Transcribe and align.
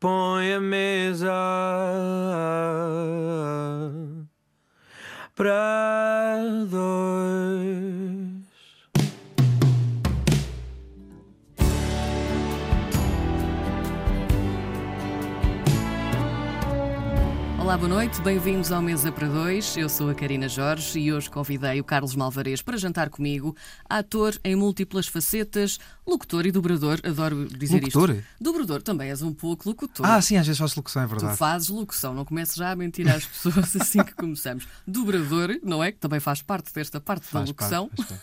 põe 0.00 0.54
a 0.54 0.60
mesa 0.60 1.30
para 5.36 6.40
dois. 6.70 7.89
Olá, 17.70 17.78
boa 17.78 17.88
noite, 17.88 18.20
bem-vindos 18.22 18.72
ao 18.72 18.82
Mesa 18.82 19.12
para 19.12 19.28
Dois. 19.28 19.76
Eu 19.76 19.88
sou 19.88 20.10
a 20.10 20.14
Karina 20.14 20.48
Jorge 20.48 20.98
e 20.98 21.12
hoje 21.12 21.30
convidei 21.30 21.80
o 21.80 21.84
Carlos 21.84 22.16
Malvarez 22.16 22.60
para 22.60 22.76
jantar 22.76 23.08
comigo, 23.08 23.56
ator 23.88 24.36
em 24.42 24.56
múltiplas 24.56 25.06
facetas, 25.06 25.78
locutor 26.04 26.46
e 26.46 26.50
dobrador, 26.50 26.98
adoro 27.04 27.46
dizer 27.46 27.74
Locutor? 27.80 28.10
isto. 28.10 28.24
Dobrador 28.40 28.82
também 28.82 29.10
és 29.10 29.22
um 29.22 29.32
pouco 29.32 29.68
locutor. 29.68 30.04
Ah, 30.04 30.20
sim, 30.20 30.36
às 30.36 30.48
vezes 30.48 30.58
faço 30.58 30.80
locução, 30.80 31.02
é 31.02 31.06
Tu 31.06 31.10
verdade. 31.10 31.36
fazes 31.36 31.68
locução, 31.68 32.12
não 32.12 32.24
comeces 32.24 32.56
já 32.56 32.72
a 32.72 32.74
mentir 32.74 33.08
às 33.08 33.24
pessoas 33.24 33.76
assim 33.80 34.02
que 34.02 34.14
começamos. 34.14 34.66
Dobrador, 34.84 35.56
não 35.62 35.84
é? 35.84 35.92
Que 35.92 35.98
também 36.00 36.18
faz 36.18 36.42
parte 36.42 36.74
desta 36.74 37.00
parte 37.00 37.22
da 37.22 37.28
Faz 37.28 37.48
locução. 37.50 37.88
parte. 37.88 38.20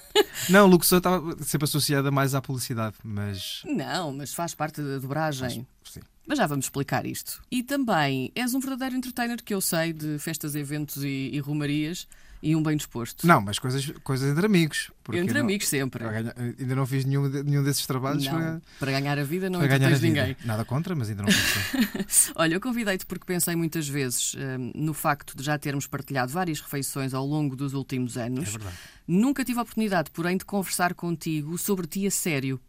Não, 0.49 0.67
locução 0.67 0.97
estava 0.97 1.38
sempre 1.41 1.63
associada 1.63 2.11
mais 2.11 2.35
à 2.35 2.41
publicidade, 2.41 2.97
mas. 3.02 3.61
Não, 3.66 4.11
mas 4.11 4.33
faz 4.33 4.53
parte 4.53 4.81
da 4.81 4.97
dobragem. 4.97 5.66
Sim. 5.85 6.02
Mas 6.27 6.38
já 6.38 6.45
vamos 6.45 6.66
explicar 6.66 7.05
isto. 7.05 7.41
E 7.49 7.63
também 7.63 8.31
és 8.36 8.54
um 8.54 8.59
verdadeiro 8.59 8.95
entertainer 8.98 9.41
que 9.41 9.54
eu 9.54 9.62
sei 9.62 9.94
de 9.94 10.20
festas, 10.20 10.55
eventos 10.55 11.03
e, 11.03 11.30
e 11.34 11.40
rumarias 11.40 12.05
e 12.44 12.55
um 12.55 12.62
bem 12.62 12.77
disposto. 12.77 13.26
Não, 13.26 13.41
mas 13.41 13.58
coisas, 13.58 13.90
coisas 14.03 14.30
entre 14.30 14.45
amigos. 14.45 14.91
Entre 15.12 15.34
não- 15.34 15.41
amigos 15.41 15.67
sempre. 15.67 16.03
ganhar- 16.03 16.36
ainda 16.38 16.76
não 16.76 16.86
fiz 16.86 17.05
nenhum, 17.05 17.27
nenhum 17.30 17.63
desses 17.63 17.88
trabalhos 17.88 18.26
Não, 18.26 18.34
para, 18.34 18.62
para 18.80 18.91
ganhar 18.91 19.17
a 19.17 19.23
vida 19.23 19.50
não 19.50 19.63
entretens 19.63 20.02
ninguém. 20.02 20.36
Nada 20.44 20.63
contra, 20.66 20.94
mas 20.95 21.09
ainda 21.09 21.23
não 21.23 21.31
fiz. 21.31 22.31
Olha, 22.36 22.55
eu 22.55 22.62
convidei-te 22.62 23.05
porque 23.05 23.25
pensei 23.25 23.55
muitas 23.55 23.88
vezes 23.88 24.36
hum, 24.36 24.72
no 24.75 24.94
facto 24.94 25.36
de 25.36 25.44
já 25.44 25.58
termos 25.58 25.88
partilhado 25.88 26.31
várias 26.31 26.59
refeições 26.59 27.14
ao 27.14 27.25
longo 27.25 27.56
dos 27.56 27.73
últimos 27.73 28.17
anos. 28.17 28.50
É 28.50 28.52
verdade. 28.52 28.75
Nunca 29.08 29.44
tive 29.45 29.59
a 29.59 29.62
oportunidade, 29.62 30.12
porém, 30.12 30.38
de 30.38 30.44
conversar 30.45 30.94
contigo 30.94 31.58
sobre 31.58 31.88
ti 31.88 32.06
a 32.06 32.12
sério. 32.12 32.59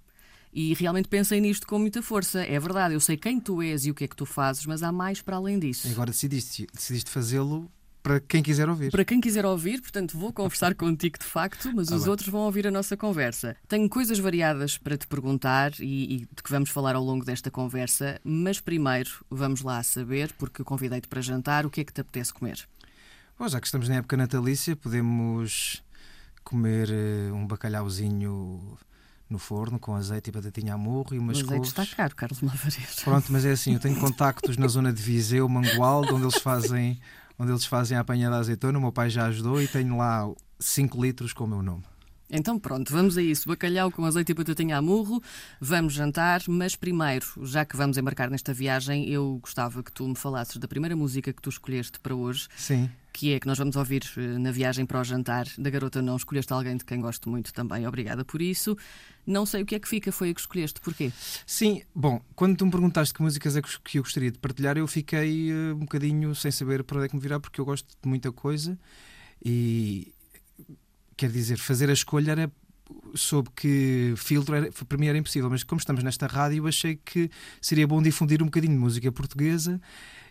E 0.60 0.74
realmente 0.74 1.06
pensei 1.06 1.40
nisto 1.40 1.68
com 1.68 1.78
muita 1.78 2.02
força. 2.02 2.40
É 2.44 2.58
verdade, 2.58 2.92
eu 2.92 2.98
sei 2.98 3.16
quem 3.16 3.38
tu 3.38 3.62
és 3.62 3.86
e 3.86 3.92
o 3.92 3.94
que 3.94 4.02
é 4.02 4.08
que 4.08 4.16
tu 4.16 4.26
fazes, 4.26 4.66
mas 4.66 4.82
há 4.82 4.90
mais 4.90 5.22
para 5.22 5.36
além 5.36 5.56
disso. 5.56 5.86
Agora 5.86 6.10
decidiste, 6.10 6.66
decidiste 6.74 7.08
fazê-lo 7.12 7.70
para 8.02 8.18
quem 8.18 8.42
quiser 8.42 8.68
ouvir. 8.68 8.90
Para 8.90 9.04
quem 9.04 9.20
quiser 9.20 9.46
ouvir, 9.46 9.80
portanto, 9.80 10.18
vou 10.18 10.32
conversar 10.32 10.74
contigo 10.74 11.16
de 11.16 11.24
facto, 11.24 11.70
mas 11.72 11.86
Tá 11.86 11.94
os 11.94 12.02
bem. 12.02 12.10
outros 12.10 12.28
vão 12.28 12.40
ouvir 12.40 12.66
a 12.66 12.72
nossa 12.72 12.96
conversa. 12.96 13.54
Tenho 13.68 13.88
coisas 13.88 14.18
variadas 14.18 14.76
para 14.76 14.98
te 14.98 15.06
perguntar 15.06 15.74
e, 15.78 16.14
e 16.14 16.18
de 16.20 16.42
que 16.42 16.50
vamos 16.50 16.70
falar 16.70 16.96
ao 16.96 17.04
longo 17.04 17.24
desta 17.24 17.52
conversa, 17.52 18.20
mas 18.24 18.58
primeiro 18.58 19.10
vamos 19.30 19.62
lá 19.62 19.80
saber, 19.84 20.32
porque 20.32 20.64
convidei-te 20.64 21.06
para 21.06 21.20
jantar, 21.20 21.66
o 21.66 21.70
que 21.70 21.82
é 21.82 21.84
que 21.84 21.92
te 21.92 22.00
apetece 22.00 22.34
comer? 22.34 22.66
Bom, 23.38 23.46
já 23.46 23.60
que 23.60 23.66
estamos 23.68 23.88
na 23.88 23.94
época 23.94 24.16
natalícia, 24.16 24.74
podemos 24.74 25.84
comer 26.42 26.88
eh, 26.90 27.30
um 27.32 27.46
bacalhauzinho 27.46 28.76
no 29.28 29.38
forno 29.38 29.78
com 29.78 29.94
azeite 29.94 30.30
e 30.30 30.32
batatinha 30.32 30.74
a 30.74 30.78
morro 30.78 31.14
e 31.14 31.18
umas 31.18 31.42
couves. 31.42 31.68
está 31.68 31.86
caro, 31.86 32.14
Carlos 32.16 32.40
Malvarez. 32.40 33.02
Pronto, 33.04 33.30
mas 33.30 33.44
é 33.44 33.52
assim, 33.52 33.74
eu 33.74 33.80
tenho 33.80 33.96
contactos 34.00 34.56
na 34.56 34.66
zona 34.68 34.92
de 34.92 35.02
Viseu, 35.02 35.48
Mangualde, 35.48 36.12
onde 36.12 36.24
eles 36.24 36.38
fazem, 36.38 36.98
onde 37.38 37.52
eles 37.52 37.64
fazem 37.64 37.96
a 37.96 38.00
apanha 38.00 38.30
da 38.30 38.38
azeitona. 38.38 38.78
O 38.78 38.80
meu 38.80 38.92
pai 38.92 39.10
já 39.10 39.26
ajudou 39.26 39.60
e 39.60 39.68
tenho 39.68 39.96
lá 39.96 40.28
5 40.58 41.02
litros 41.02 41.32
com 41.32 41.44
o 41.44 41.48
meu 41.48 41.62
nome. 41.62 41.84
Então 42.30 42.58
pronto, 42.58 42.92
vamos 42.92 43.16
a 43.16 43.22
isso. 43.22 43.48
Bacalhau 43.48 43.90
com 43.90 44.04
azeite 44.04 44.32
e 44.32 44.34
batatinha 44.34 44.76
a 44.76 44.82
murro. 44.82 45.22
Vamos 45.60 45.94
jantar, 45.94 46.42
mas 46.46 46.76
primeiro, 46.76 47.26
já 47.42 47.64
que 47.64 47.76
vamos 47.76 47.96
embarcar 47.96 48.28
nesta 48.30 48.52
viagem, 48.52 49.08
eu 49.08 49.38
gostava 49.40 49.82
que 49.82 49.90
tu 49.90 50.06
me 50.06 50.14
falasses 50.14 50.58
da 50.58 50.68
primeira 50.68 50.94
música 50.94 51.32
que 51.32 51.40
tu 51.40 51.48
escolheste 51.48 51.98
para 52.00 52.14
hoje, 52.14 52.48
Sim. 52.56 52.90
Que 53.18 53.32
é 53.32 53.40
que 53.40 53.48
nós 53.48 53.58
vamos 53.58 53.74
ouvir 53.74 54.04
eh, 54.16 54.38
na 54.38 54.52
viagem 54.52 54.86
para 54.86 55.00
o 55.00 55.02
jantar 55.02 55.48
da 55.58 55.68
Garota 55.68 56.00
Não. 56.00 56.14
Escolheste 56.14 56.52
alguém 56.52 56.76
de 56.76 56.84
quem 56.84 57.00
gosto 57.00 57.28
muito 57.28 57.52
também. 57.52 57.84
Obrigada 57.84 58.24
por 58.24 58.40
isso. 58.40 58.78
Não 59.26 59.44
sei 59.44 59.62
o 59.62 59.66
que 59.66 59.74
é 59.74 59.80
que 59.80 59.88
fica, 59.88 60.12
foi 60.12 60.30
a 60.30 60.34
que 60.34 60.40
escolheste. 60.40 60.80
Porquê? 60.80 61.10
Sim, 61.44 61.82
bom, 61.92 62.20
quando 62.36 62.56
tu 62.56 62.64
me 62.64 62.70
perguntaste 62.70 63.12
que 63.12 63.20
músicas 63.20 63.56
é 63.56 63.60
que 63.60 63.98
eu 63.98 64.04
gostaria 64.04 64.30
de 64.30 64.38
partilhar, 64.38 64.78
eu 64.78 64.86
fiquei 64.86 65.50
eh, 65.50 65.72
um 65.72 65.80
bocadinho 65.80 66.32
sem 66.32 66.52
saber 66.52 66.84
para 66.84 66.98
onde 66.98 67.06
é 67.06 67.08
que 67.08 67.16
me 67.16 67.20
virar, 67.20 67.40
porque 67.40 67.60
eu 67.60 67.64
gosto 67.64 67.88
de 68.00 68.08
muita 68.08 68.30
coisa 68.30 68.78
e 69.44 70.14
quer 71.16 71.30
dizer, 71.30 71.58
fazer 71.58 71.90
a 71.90 71.92
escolha 71.92 72.30
era 72.30 72.52
sob 73.14 73.48
que 73.54 74.14
filtro 74.16 74.54
era, 74.54 74.70
para 74.70 74.96
mim 74.96 75.08
era 75.08 75.18
impossível, 75.18 75.50
mas 75.50 75.64
como 75.64 75.80
estamos 75.80 76.04
nesta 76.04 76.28
rádio, 76.28 76.68
achei 76.68 76.94
que 77.04 77.28
seria 77.60 77.86
bom 77.86 78.00
difundir 78.00 78.40
um 78.42 78.46
bocadinho 78.46 78.74
de 78.74 78.78
música 78.78 79.10
portuguesa 79.10 79.80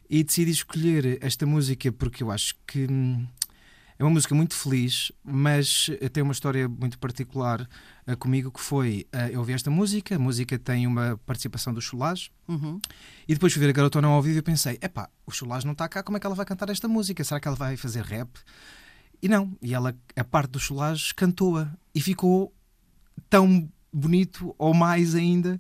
e 0.10 0.24
decidi 0.24 0.52
escolher 0.52 1.18
esta 1.22 1.46
música 1.46 1.92
porque 1.92 2.24
eu 2.24 2.32
acho 2.32 2.56
que 2.66 2.88
hum, 2.90 3.26
é 4.00 4.04
uma 4.04 4.12
música 4.12 4.36
muito 4.36 4.54
feliz, 4.54 5.12
mas 5.24 5.90
tem 6.14 6.22
uma 6.22 6.32
história 6.32 6.70
muito 6.70 7.00
particular 7.00 7.68
eh, 8.06 8.16
comigo 8.16 8.52
que 8.52 8.60
foi 8.62 9.08
eh, 9.12 9.32
eu 9.34 9.40
ouvi 9.40 9.54
esta 9.54 9.72
música, 9.72 10.16
a 10.16 10.20
música 10.20 10.58
tem 10.60 10.86
uma 10.86 11.20
participação 11.26 11.74
do 11.74 11.82
Cholage 11.82 12.30
Uhum. 12.48 12.80
e 13.28 13.34
depois 13.34 13.52
fui 13.52 13.60
ver 13.60 13.70
a 13.70 13.74
garota 13.74 14.00
não 14.02 14.12
ao 14.12 14.22
vivo 14.22 14.38
e 14.38 14.42
pensei, 14.42 14.78
epá, 14.82 15.10
o 15.26 15.32
Cholage 15.32 15.66
não 15.66 15.74
está 15.74 15.90
cá, 15.90 16.02
como 16.04 16.16
é 16.16 16.20
que 16.20 16.26
ela 16.26 16.36
vai 16.36 16.46
cantar 16.46 16.70
esta 16.70 16.88
música? 16.88 17.24
Será 17.24 17.40
que 17.40 17.48
ela 17.48 17.58
vai 17.58 17.76
fazer 17.76 18.04
rap? 18.04 18.30
E 19.22 19.28
não, 19.28 19.58
e 19.62 19.74
ela, 19.74 19.96
a 20.16 20.24
parte 20.24 20.52
do 20.52 20.60
Cholage 20.60 21.14
cantou-a 21.16 21.68
e 21.94 22.00
ficou 22.00 22.54
tão 23.30 23.68
bonito 23.92 24.54
ou 24.60 24.74
mais 24.76 25.16
ainda 25.16 25.60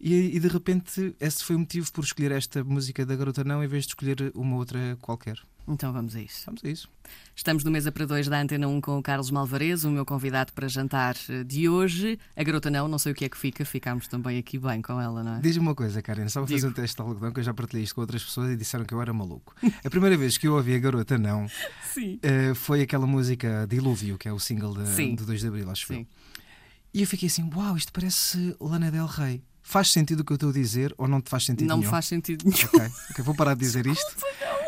e, 0.00 0.36
e 0.36 0.40
de 0.40 0.48
repente 0.48 1.14
esse 1.20 1.44
foi 1.44 1.56
o 1.56 1.58
motivo 1.58 1.92
por 1.92 2.04
escolher 2.04 2.32
esta 2.32 2.62
música 2.62 3.04
da 3.04 3.16
garota 3.16 3.44
não 3.44 3.62
em 3.62 3.66
vez 3.66 3.84
de 3.84 3.90
escolher 3.90 4.32
uma 4.34 4.56
outra 4.56 4.96
qualquer. 5.00 5.38
Então 5.68 5.92
vamos 5.92 6.16
a 6.16 6.20
isso. 6.20 6.44
Vamos 6.46 6.64
a 6.64 6.68
isso. 6.68 6.88
Estamos 7.36 7.62
no 7.62 7.70
Mesa 7.70 7.92
para 7.92 8.06
Dois 8.06 8.26
da 8.26 8.40
Antena 8.40 8.66
1 8.66 8.80
com 8.80 8.98
o 8.98 9.02
Carlos 9.02 9.30
Malvarez, 9.30 9.84
o 9.84 9.90
meu 9.90 10.04
convidado 10.04 10.52
para 10.54 10.66
jantar 10.66 11.14
eh, 11.28 11.44
de 11.44 11.68
hoje. 11.68 12.18
A 12.34 12.42
Garota 12.42 12.70
Não, 12.70 12.88
não 12.88 12.98
sei 12.98 13.12
o 13.12 13.14
que 13.14 13.26
é 13.26 13.28
que 13.28 13.36
fica, 13.36 13.64
ficámos 13.66 14.08
também 14.08 14.38
aqui 14.38 14.58
bem 14.58 14.80
com 14.80 14.98
ela, 14.98 15.22
não 15.22 15.36
é? 15.36 15.40
Diz-me 15.40 15.60
uma 15.60 15.74
coisa, 15.74 16.00
Karen, 16.00 16.28
só 16.28 16.40
para 16.40 16.50
fazer 16.54 16.66
um 16.66 16.72
teste 16.72 16.96
de 16.96 17.02
algodão 17.02 17.30
que 17.30 17.40
eu 17.40 17.44
já 17.44 17.52
partilhei 17.52 17.84
isto 17.84 17.94
com 17.94 18.00
outras 18.00 18.24
pessoas 18.24 18.50
e 18.50 18.56
disseram 18.56 18.86
que 18.86 18.94
eu 18.94 19.02
era 19.02 19.12
maluco. 19.12 19.54
A 19.84 19.90
primeira 19.90 20.16
vez 20.16 20.38
que 20.38 20.48
eu 20.48 20.54
ouvi 20.54 20.74
a 20.74 20.78
garota 20.78 21.18
não 21.18 21.46
eh, 22.22 22.54
foi 22.54 22.80
aquela 22.80 23.06
música 23.06 23.66
Dilúvio, 23.68 24.16
que 24.16 24.26
é 24.26 24.32
o 24.32 24.38
single 24.38 24.74
de, 24.74 25.16
do 25.16 25.26
2 25.26 25.40
de 25.40 25.48
Abril, 25.48 25.70
acho 25.70 25.92
eu. 25.92 25.98
Sim. 25.98 26.06
E 26.94 27.02
eu 27.02 27.06
fiquei 27.06 27.28
assim, 27.28 27.48
uau, 27.54 27.76
isto 27.76 27.92
parece 27.92 28.56
Lana 28.58 28.90
Del 28.90 29.06
Rey. 29.06 29.42
Faz 29.70 29.90
sentido 29.90 30.20
o 30.20 30.24
que 30.24 30.32
eu 30.32 30.36
estou 30.36 30.48
a 30.48 30.52
dizer 30.54 30.94
ou 30.96 31.06
não 31.06 31.20
te 31.20 31.28
faz 31.28 31.44
sentido 31.44 31.68
Não 31.68 31.76
me 31.76 31.80
nenhum? 31.82 31.90
faz 31.90 32.06
sentido 32.06 32.42
nenhum. 32.46 32.56
Ok, 32.72 32.90
ok, 33.10 33.22
vou 33.22 33.34
parar 33.34 33.52
de 33.52 33.60
dizer 33.60 33.86
isto. 33.86 34.16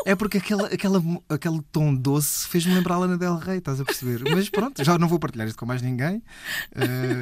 É 0.05 0.15
porque 0.15 0.37
aquela, 0.37 0.67
aquela, 0.67 1.03
aquele 1.27 1.63
tom 1.73 1.95
doce 1.95 2.47
fez-me 2.47 2.75
lembrar 2.75 2.97
a 2.97 2.99
Lana 2.99 3.17
Del 3.17 3.37
Rey, 3.39 3.59
estás 3.59 3.81
a 3.81 3.85
perceber? 3.87 4.21
Mas 4.31 4.51
pronto, 4.51 4.85
já 4.85 4.99
não 4.99 5.09
vou 5.09 5.19
partilhar 5.19 5.49
isto 5.49 5.57
com 5.59 5.65
mais 5.65 5.81
ninguém. 5.81 6.23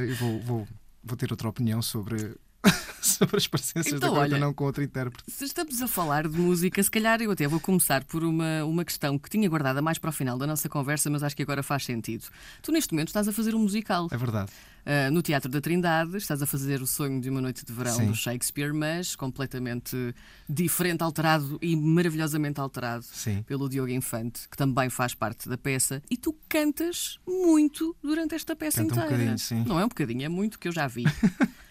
Eu 0.09 0.17
vou, 0.17 0.41
vou, 0.41 0.69
vou 1.05 1.17
ter 1.17 1.31
outra 1.31 1.49
opinião 1.49 1.81
sobre, 1.81 2.35
sobre 3.03 3.37
as 3.37 3.47
parecenças 3.47 3.93
Então, 3.93 4.13
da 4.15 4.21
olha, 4.21 4.39
não 4.39 4.53
com 4.53 4.65
outro 4.65 4.83
intérprete. 4.83 5.25
Se 5.31 5.45
estamos 5.45 5.81
a 5.83 5.89
falar 5.89 6.29
de 6.29 6.39
música, 6.39 6.83
se 6.83 6.91
calhar 6.91 7.21
eu 7.21 7.31
até 7.31 7.47
vou 7.47 7.61
começar 7.61 8.05
por 8.05 8.23
uma, 8.25 8.65
uma 8.65 8.85
questão 8.85 9.19
que 9.19 9.29
tinha 9.31 9.49
guardada 9.49 9.81
mais 9.83 9.99
para 9.99 10.11
o 10.11 10.13
final 10.13 10.37
da 10.39 10.47
nossa 10.47 10.69
conversa, 10.69 11.09
mas 11.11 11.23
acho 11.23 11.37
que 11.37 11.43
agora 11.43 11.63
faz 11.63 11.85
sentido. 11.85 12.25
Tu, 12.63 12.73
neste 12.73 12.93
momento, 12.93 13.09
estás 13.09 13.29
a 13.29 13.33
fazer 13.33 13.55
um 13.55 13.61
musical. 13.61 14.09
É 14.11 14.17
verdade. 14.17 14.51
Ah, 14.91 15.11
no 15.11 15.21
Teatro 15.21 15.51
da 15.51 15.61
Trindade, 15.61 16.17
estás 16.17 16.41
a 16.41 16.47
fazer 16.47 16.81
o 16.81 16.87
sonho 16.87 17.21
de 17.21 17.29
uma 17.29 17.43
noite 17.43 17.63
de 17.63 17.71
verão 17.73 17.95
Sim. 17.95 18.07
do 18.07 18.15
Shakespeare, 18.15 18.73
mas 18.73 19.15
completamente 19.15 20.15
diferente, 20.49 21.03
alterado 21.03 21.59
e 21.61 21.77
maravilhosamente 21.77 22.59
alterado 22.59 23.05
Sim. 23.05 23.43
pelo 23.43 23.69
Diogo 23.69 23.91
Infante, 23.91 24.49
que 24.49 24.57
também 24.57 24.89
faz 24.89 25.13
parte 25.15 25.47
da 25.47 25.59
peça. 25.59 26.03
E 26.11 26.17
tu 26.17 26.35
cantas 26.49 27.19
muito 27.27 27.95
durante 28.03 28.35
esta 28.35 28.57
peça 28.57 28.79
Canto 28.81 28.91
um 28.95 28.97
inteira. 28.97 29.11
bocadinho, 29.11 29.39
sim. 29.39 29.63
Não 29.67 29.79
é 29.79 29.85
um 29.85 29.89
bocadinho, 29.89 30.25
é 30.25 30.29
muito 30.29 30.59
que 30.59 30.69
eu 30.69 30.73
já 30.73 30.87
vi. 30.87 31.05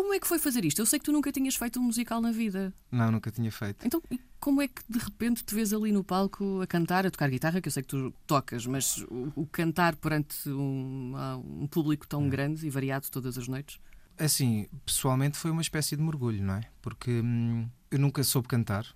Como 0.00 0.14
é 0.14 0.18
que 0.18 0.26
foi 0.26 0.38
fazer 0.38 0.64
isto? 0.64 0.80
Eu 0.80 0.86
sei 0.86 0.98
que 0.98 1.04
tu 1.04 1.12
nunca 1.12 1.30
tinhas 1.30 1.56
feito 1.56 1.78
um 1.78 1.82
musical 1.82 2.22
na 2.22 2.32
vida. 2.32 2.72
Não, 2.90 3.12
nunca 3.12 3.30
tinha 3.30 3.52
feito. 3.52 3.86
Então, 3.86 4.02
como 4.40 4.62
é 4.62 4.66
que 4.66 4.80
de 4.88 4.98
repente 4.98 5.44
te 5.44 5.54
vês 5.54 5.74
ali 5.74 5.92
no 5.92 6.02
palco 6.02 6.62
a 6.62 6.66
cantar, 6.66 7.06
a 7.06 7.10
tocar 7.10 7.28
guitarra, 7.28 7.60
que 7.60 7.68
eu 7.68 7.70
sei 7.70 7.82
que 7.82 7.90
tu 7.90 8.10
tocas, 8.26 8.64
mas 8.64 8.96
o, 9.02 9.30
o 9.36 9.46
cantar 9.46 9.94
perante 9.96 10.48
um, 10.48 11.12
um 11.60 11.66
público 11.66 12.08
tão 12.08 12.30
grande 12.30 12.66
e 12.66 12.70
variado 12.70 13.10
todas 13.10 13.36
as 13.36 13.46
noites? 13.46 13.78
Assim, 14.18 14.66
pessoalmente 14.86 15.36
foi 15.36 15.50
uma 15.50 15.60
espécie 15.60 15.94
de 15.96 16.02
mergulho, 16.02 16.42
não 16.42 16.54
é? 16.54 16.62
Porque 16.80 17.20
hum, 17.20 17.68
eu 17.90 17.98
nunca 17.98 18.24
soube 18.24 18.48
cantar. 18.48 18.86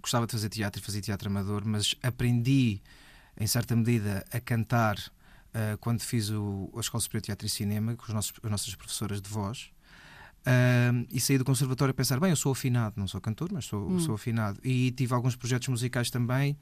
Gostava 0.00 0.28
de 0.28 0.32
fazer 0.32 0.48
teatro 0.48 0.80
e 0.80 0.84
fazia 0.84 1.00
teatro 1.00 1.28
amador, 1.28 1.64
mas 1.66 1.96
aprendi, 2.04 2.80
em 3.36 3.48
certa 3.48 3.74
medida, 3.74 4.24
a 4.30 4.38
cantar 4.38 4.96
ah, 5.52 5.76
quando 5.80 6.00
fiz 6.02 6.30
o, 6.30 6.70
a 6.76 6.80
Escola 6.80 7.00
Superior 7.00 7.20
de 7.20 7.26
Teatro 7.26 7.46
e 7.46 7.50
Cinema 7.50 7.94
com 7.96 8.04
os 8.04 8.14
nossos, 8.14 8.32
as 8.42 8.50
nossas 8.50 8.74
professoras 8.76 9.20
de 9.20 9.28
voz. 9.28 9.70
Ah, 10.44 10.92
e 11.10 11.20
saí 11.20 11.38
do 11.38 11.44
conservatório 11.44 11.90
a 11.92 11.94
pensar, 11.94 12.18
bem, 12.18 12.30
eu 12.30 12.36
sou 12.36 12.52
afinado, 12.52 12.94
não 12.96 13.06
sou 13.06 13.20
cantor, 13.20 13.50
mas 13.52 13.64
sou, 13.64 13.98
sou 14.00 14.14
afinado. 14.14 14.58
E 14.64 14.90
tive 14.92 15.14
alguns 15.14 15.36
projetos 15.36 15.68
musicais 15.68 16.10
também, 16.10 16.56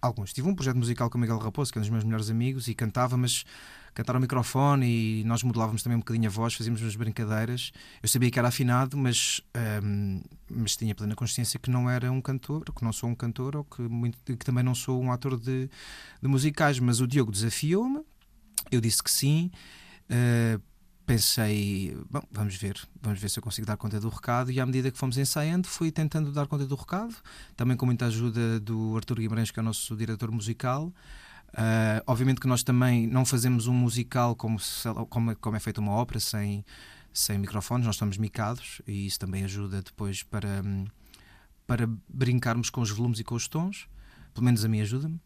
alguns. 0.00 0.32
Tive 0.32 0.48
um 0.48 0.54
projeto 0.54 0.76
musical 0.76 1.10
com 1.10 1.18
o 1.18 1.20
Miguel 1.20 1.38
Raposo, 1.38 1.72
que 1.72 1.78
é 1.78 1.80
um 1.80 1.82
dos 1.82 1.90
meus 1.90 2.04
melhores 2.04 2.30
amigos, 2.30 2.68
e 2.68 2.74
cantava, 2.74 3.16
mas 3.16 3.44
cantar 3.92 4.16
ao 4.16 4.20
microfone 4.20 5.20
e 5.20 5.24
nós 5.24 5.44
modelávamos 5.44 5.82
também 5.82 5.96
um 5.96 6.00
bocadinho 6.00 6.28
a 6.28 6.30
voz, 6.30 6.54
fazíamos 6.54 6.82
umas 6.82 6.96
brincadeiras. 6.96 7.72
Eu 8.02 8.08
sabia 8.08 8.30
que 8.30 8.38
era 8.38 8.48
afinado, 8.48 8.96
mas, 8.96 9.40
um, 9.82 10.20
mas 10.50 10.76
tinha 10.76 10.94
plena 10.94 11.14
consciência 11.14 11.60
que 11.60 11.70
não 11.70 11.88
era 11.88 12.10
um 12.10 12.20
cantor, 12.20 12.64
que 12.64 12.84
não 12.84 12.92
sou 12.92 13.08
um 13.08 13.14
cantor 13.14 13.56
ou 13.56 13.64
que, 13.64 13.82
muito, 13.82 14.18
que 14.24 14.44
também 14.44 14.64
não 14.64 14.74
sou 14.74 15.00
um 15.00 15.12
ator 15.12 15.38
de, 15.38 15.70
de 16.20 16.28
musicais. 16.28 16.78
Mas 16.80 17.00
o 17.00 17.06
Diogo 17.06 17.30
desafiou-me, 17.30 18.00
eu 18.70 18.80
disse 18.80 19.02
que 19.02 19.10
sim. 19.10 19.50
Uh, 20.10 20.60
pensei, 21.06 21.96
bom, 22.10 22.22
vamos 22.30 22.56
ver, 22.56 22.80
vamos 23.00 23.20
ver 23.20 23.28
se 23.28 23.38
eu 23.38 23.42
consigo 23.42 23.66
dar 23.66 23.76
conta 23.76 24.00
do 24.00 24.08
recado 24.08 24.50
e 24.50 24.58
à 24.58 24.66
medida 24.66 24.90
que 24.90 24.98
fomos 24.98 25.18
ensaiando 25.18 25.68
fui 25.68 25.90
tentando 25.90 26.32
dar 26.32 26.46
conta 26.46 26.66
do 26.66 26.74
recado, 26.74 27.14
também 27.56 27.76
com 27.76 27.86
muita 27.86 28.06
ajuda 28.06 28.58
do 28.58 28.96
Artur 28.96 29.18
Guimarães, 29.18 29.50
que 29.50 29.58
é 29.58 29.62
o 29.62 29.64
nosso 29.64 29.96
diretor 29.96 30.30
musical. 30.30 30.92
Uh, 31.50 32.02
obviamente 32.06 32.40
que 32.40 32.48
nós 32.48 32.62
também 32.64 33.06
não 33.06 33.24
fazemos 33.24 33.68
um 33.68 33.74
musical 33.74 34.34
como, 34.34 34.58
como, 35.08 35.36
como 35.36 35.56
é 35.56 35.60
feita 35.60 35.80
uma 35.80 35.92
ópera 35.92 36.18
sem, 36.18 36.64
sem 37.12 37.38
microfones, 37.38 37.86
nós 37.86 37.94
estamos 37.94 38.18
micados 38.18 38.82
e 38.86 39.06
isso 39.06 39.20
também 39.20 39.44
ajuda 39.44 39.80
depois 39.82 40.22
para, 40.22 40.62
para 41.66 41.88
brincarmos 42.08 42.70
com 42.70 42.80
os 42.80 42.90
volumes 42.90 43.20
e 43.20 43.24
com 43.24 43.36
os 43.36 43.46
tons, 43.46 43.88
pelo 44.32 44.44
menos 44.44 44.64
a 44.64 44.68
mim 44.68 44.80
ajuda-me. 44.80 45.20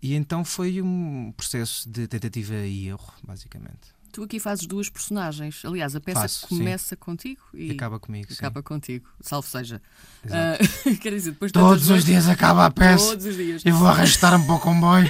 E 0.00 0.14
então 0.14 0.44
foi 0.44 0.80
um 0.80 1.32
processo 1.36 1.88
de 1.88 2.06
tentativa 2.06 2.54
e 2.54 2.88
erro, 2.88 3.12
basicamente. 3.22 3.97
Tu 4.18 4.24
aqui 4.24 4.40
fazes 4.40 4.66
duas 4.66 4.88
personagens. 4.88 5.64
Aliás, 5.64 5.94
a 5.94 6.00
peça 6.00 6.22
Faço, 6.22 6.48
começa 6.48 6.96
sim. 6.96 6.98
contigo 6.98 7.40
e 7.54 7.70
acaba 7.70 8.00
comigo. 8.00 8.26
Acaba 8.32 8.58
sim. 8.58 8.64
contigo, 8.64 9.08
salvo 9.20 9.46
seja. 9.46 9.80
Uh, 10.24 10.96
quer 10.98 11.12
dizer, 11.12 11.30
depois 11.30 11.52
Todos 11.52 11.88
os 11.88 12.04
dias 12.04 12.28
acaba 12.28 12.66
a 12.66 12.70
peça. 12.72 13.10
Todos 13.10 13.26
os 13.26 13.36
dias. 13.36 13.62
Eu 13.64 13.76
vou 13.76 13.86
arrastar-me 13.86 14.44
para 14.44 14.54
o 14.56 14.58
comboio. 14.58 15.08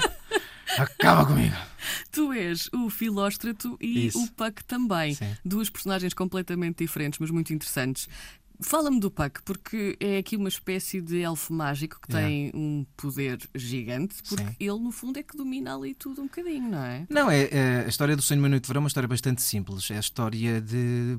acaba 0.77 1.25
comigo. 1.25 1.57
Tu 2.13 2.35
és 2.35 2.69
o 2.71 2.91
Filóstrato 2.91 3.79
e 3.81 4.09
Isso. 4.09 4.23
o 4.23 4.29
Puck 4.29 4.63
também. 4.65 5.15
Sim. 5.15 5.35
Duas 5.43 5.71
personagens 5.71 6.13
completamente 6.13 6.85
diferentes, 6.85 7.19
mas 7.19 7.31
muito 7.31 7.51
interessantes. 7.51 8.11
Fala-me 8.61 8.99
do 8.99 9.11
Puck, 9.11 9.43
porque 9.45 9.97
é 10.01 10.19
aqui 10.19 10.37
uma 10.37 10.49
espécie 10.49 11.01
de 11.01 11.21
elfo 11.21 11.53
mágico 11.53 12.01
que 12.01 12.09
tem 12.09 12.29
Yeah. 12.47 12.59
um 12.59 12.87
poder 12.97 13.39
gigante, 13.55 14.17
porque 14.29 14.45
Sim. 14.45 14.57
ele, 14.59 14.79
no 14.81 14.91
fundo, 14.91 15.19
é 15.19 15.23
que 15.23 15.37
domina 15.37 15.77
ali 15.77 15.95
tudo 15.95 16.23
um 16.23 16.25
bocadinho, 16.25 16.69
não 16.69 16.83
é? 16.85 17.07
Não, 17.09 17.31
é, 17.31 17.49
é 17.53 17.85
a 17.85 17.89
história 17.89 18.17
do 18.17 18.23
Sonho 18.23 18.41
de 18.41 18.43
uma 18.43 18.49
Noite 18.49 18.65
de 18.65 18.69
Verão 18.69 18.81
é 18.81 18.83
uma 18.83 18.89
história 18.89 19.09
bastante 19.09 19.43
simples. 19.43 19.89
É 19.91 19.97
a 19.97 20.01
história 20.01 20.61
de. 20.61 21.19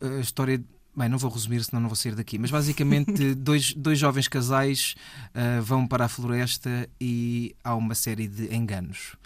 A 0.00 0.20
história. 0.20 0.62
Bem, 0.96 1.08
não 1.08 1.18
vou 1.18 1.30
resumir, 1.30 1.62
senão 1.64 1.80
não 1.80 1.88
vou 1.88 1.96
sair 1.96 2.14
daqui. 2.14 2.38
Mas 2.38 2.50
basicamente, 2.50 3.34
dois, 3.36 3.72
dois 3.74 3.98
jovens 3.98 4.28
casais 4.28 4.94
ah, 5.34 5.60
vão 5.62 5.86
para 5.86 6.04
a 6.06 6.08
floresta 6.08 6.88
e 7.00 7.54
há 7.64 7.74
uma 7.74 7.94
série 7.94 8.28
de 8.28 8.54
enganos 8.54 9.16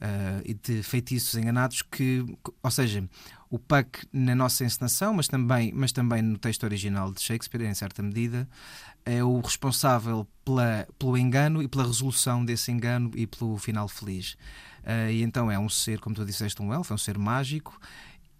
ah, 0.00 0.40
e 0.44 0.54
de 0.54 0.82
feitiços 0.82 1.34
enganados 1.34 1.82
que. 1.82 2.24
Ou 2.62 2.70
seja, 2.70 3.08
o 3.54 3.58
Puck 3.58 4.04
na 4.12 4.34
nossa 4.34 4.64
encenação, 4.64 5.14
mas 5.14 5.28
também, 5.28 5.70
mas 5.72 5.92
também 5.92 6.20
no 6.20 6.36
texto 6.36 6.64
original 6.64 7.12
de 7.12 7.22
Shakespeare, 7.22 7.62
em 7.62 7.74
certa 7.74 8.02
medida, 8.02 8.48
é 9.04 9.22
o 9.22 9.38
responsável 9.40 10.26
pela, 10.44 10.88
pelo 10.98 11.16
engano 11.16 11.62
e 11.62 11.68
pela 11.68 11.86
resolução 11.86 12.44
desse 12.44 12.72
engano 12.72 13.12
e 13.14 13.28
pelo 13.28 13.56
final 13.56 13.86
feliz. 13.86 14.36
Ah, 14.84 15.08
e 15.08 15.22
então 15.22 15.48
é 15.52 15.56
um 15.56 15.68
ser, 15.68 16.00
como 16.00 16.16
tu 16.16 16.24
disseste, 16.24 16.60
um 16.60 16.74
elfo, 16.74 16.92
é 16.92 16.96
um 16.96 16.98
ser 16.98 17.16
mágico, 17.16 17.80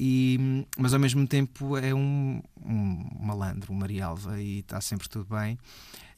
e, 0.01 0.67
mas 0.77 0.93
ao 0.93 0.99
mesmo 0.99 1.25
tempo 1.29 1.77
é 1.77 1.95
um, 1.95 2.43
um 2.61 3.09
malandro, 3.21 3.73
um 3.73 3.77
Marialva, 3.77 4.43
e 4.43 4.59
está 4.59 4.81
sempre 4.81 5.09
tudo 5.09 5.33
bem. 5.33 5.57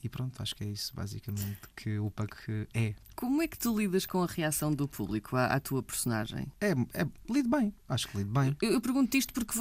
E 0.07 0.09
pronto, 0.09 0.41
acho 0.41 0.55
que 0.55 0.63
é 0.63 0.69
isso 0.69 0.95
basicamente 0.95 1.59
que 1.75 1.99
o 1.99 2.13
Puck 2.13 2.69
é. 2.73 2.95
Como 3.17 3.43
é 3.43 3.49
que 3.49 3.59
tu 3.59 3.77
lidas 3.77 4.07
com 4.07 4.23
a 4.23 4.27
reação 4.27 4.73
do 4.73 4.87
público 4.87 5.37
à, 5.37 5.47
à 5.47 5.59
tua 5.59 5.83
personagem? 5.83 6.47
É, 6.61 6.71
é 6.95 7.09
lido 7.29 7.51
bem, 7.51 7.75
acho 7.89 8.07
que 8.07 8.19
lido 8.19 8.31
bem. 8.31 8.57
Eu, 8.63 8.75
eu 8.75 8.81
pergunto 8.81 9.17
isto 9.17 9.35
porque 9.35 9.59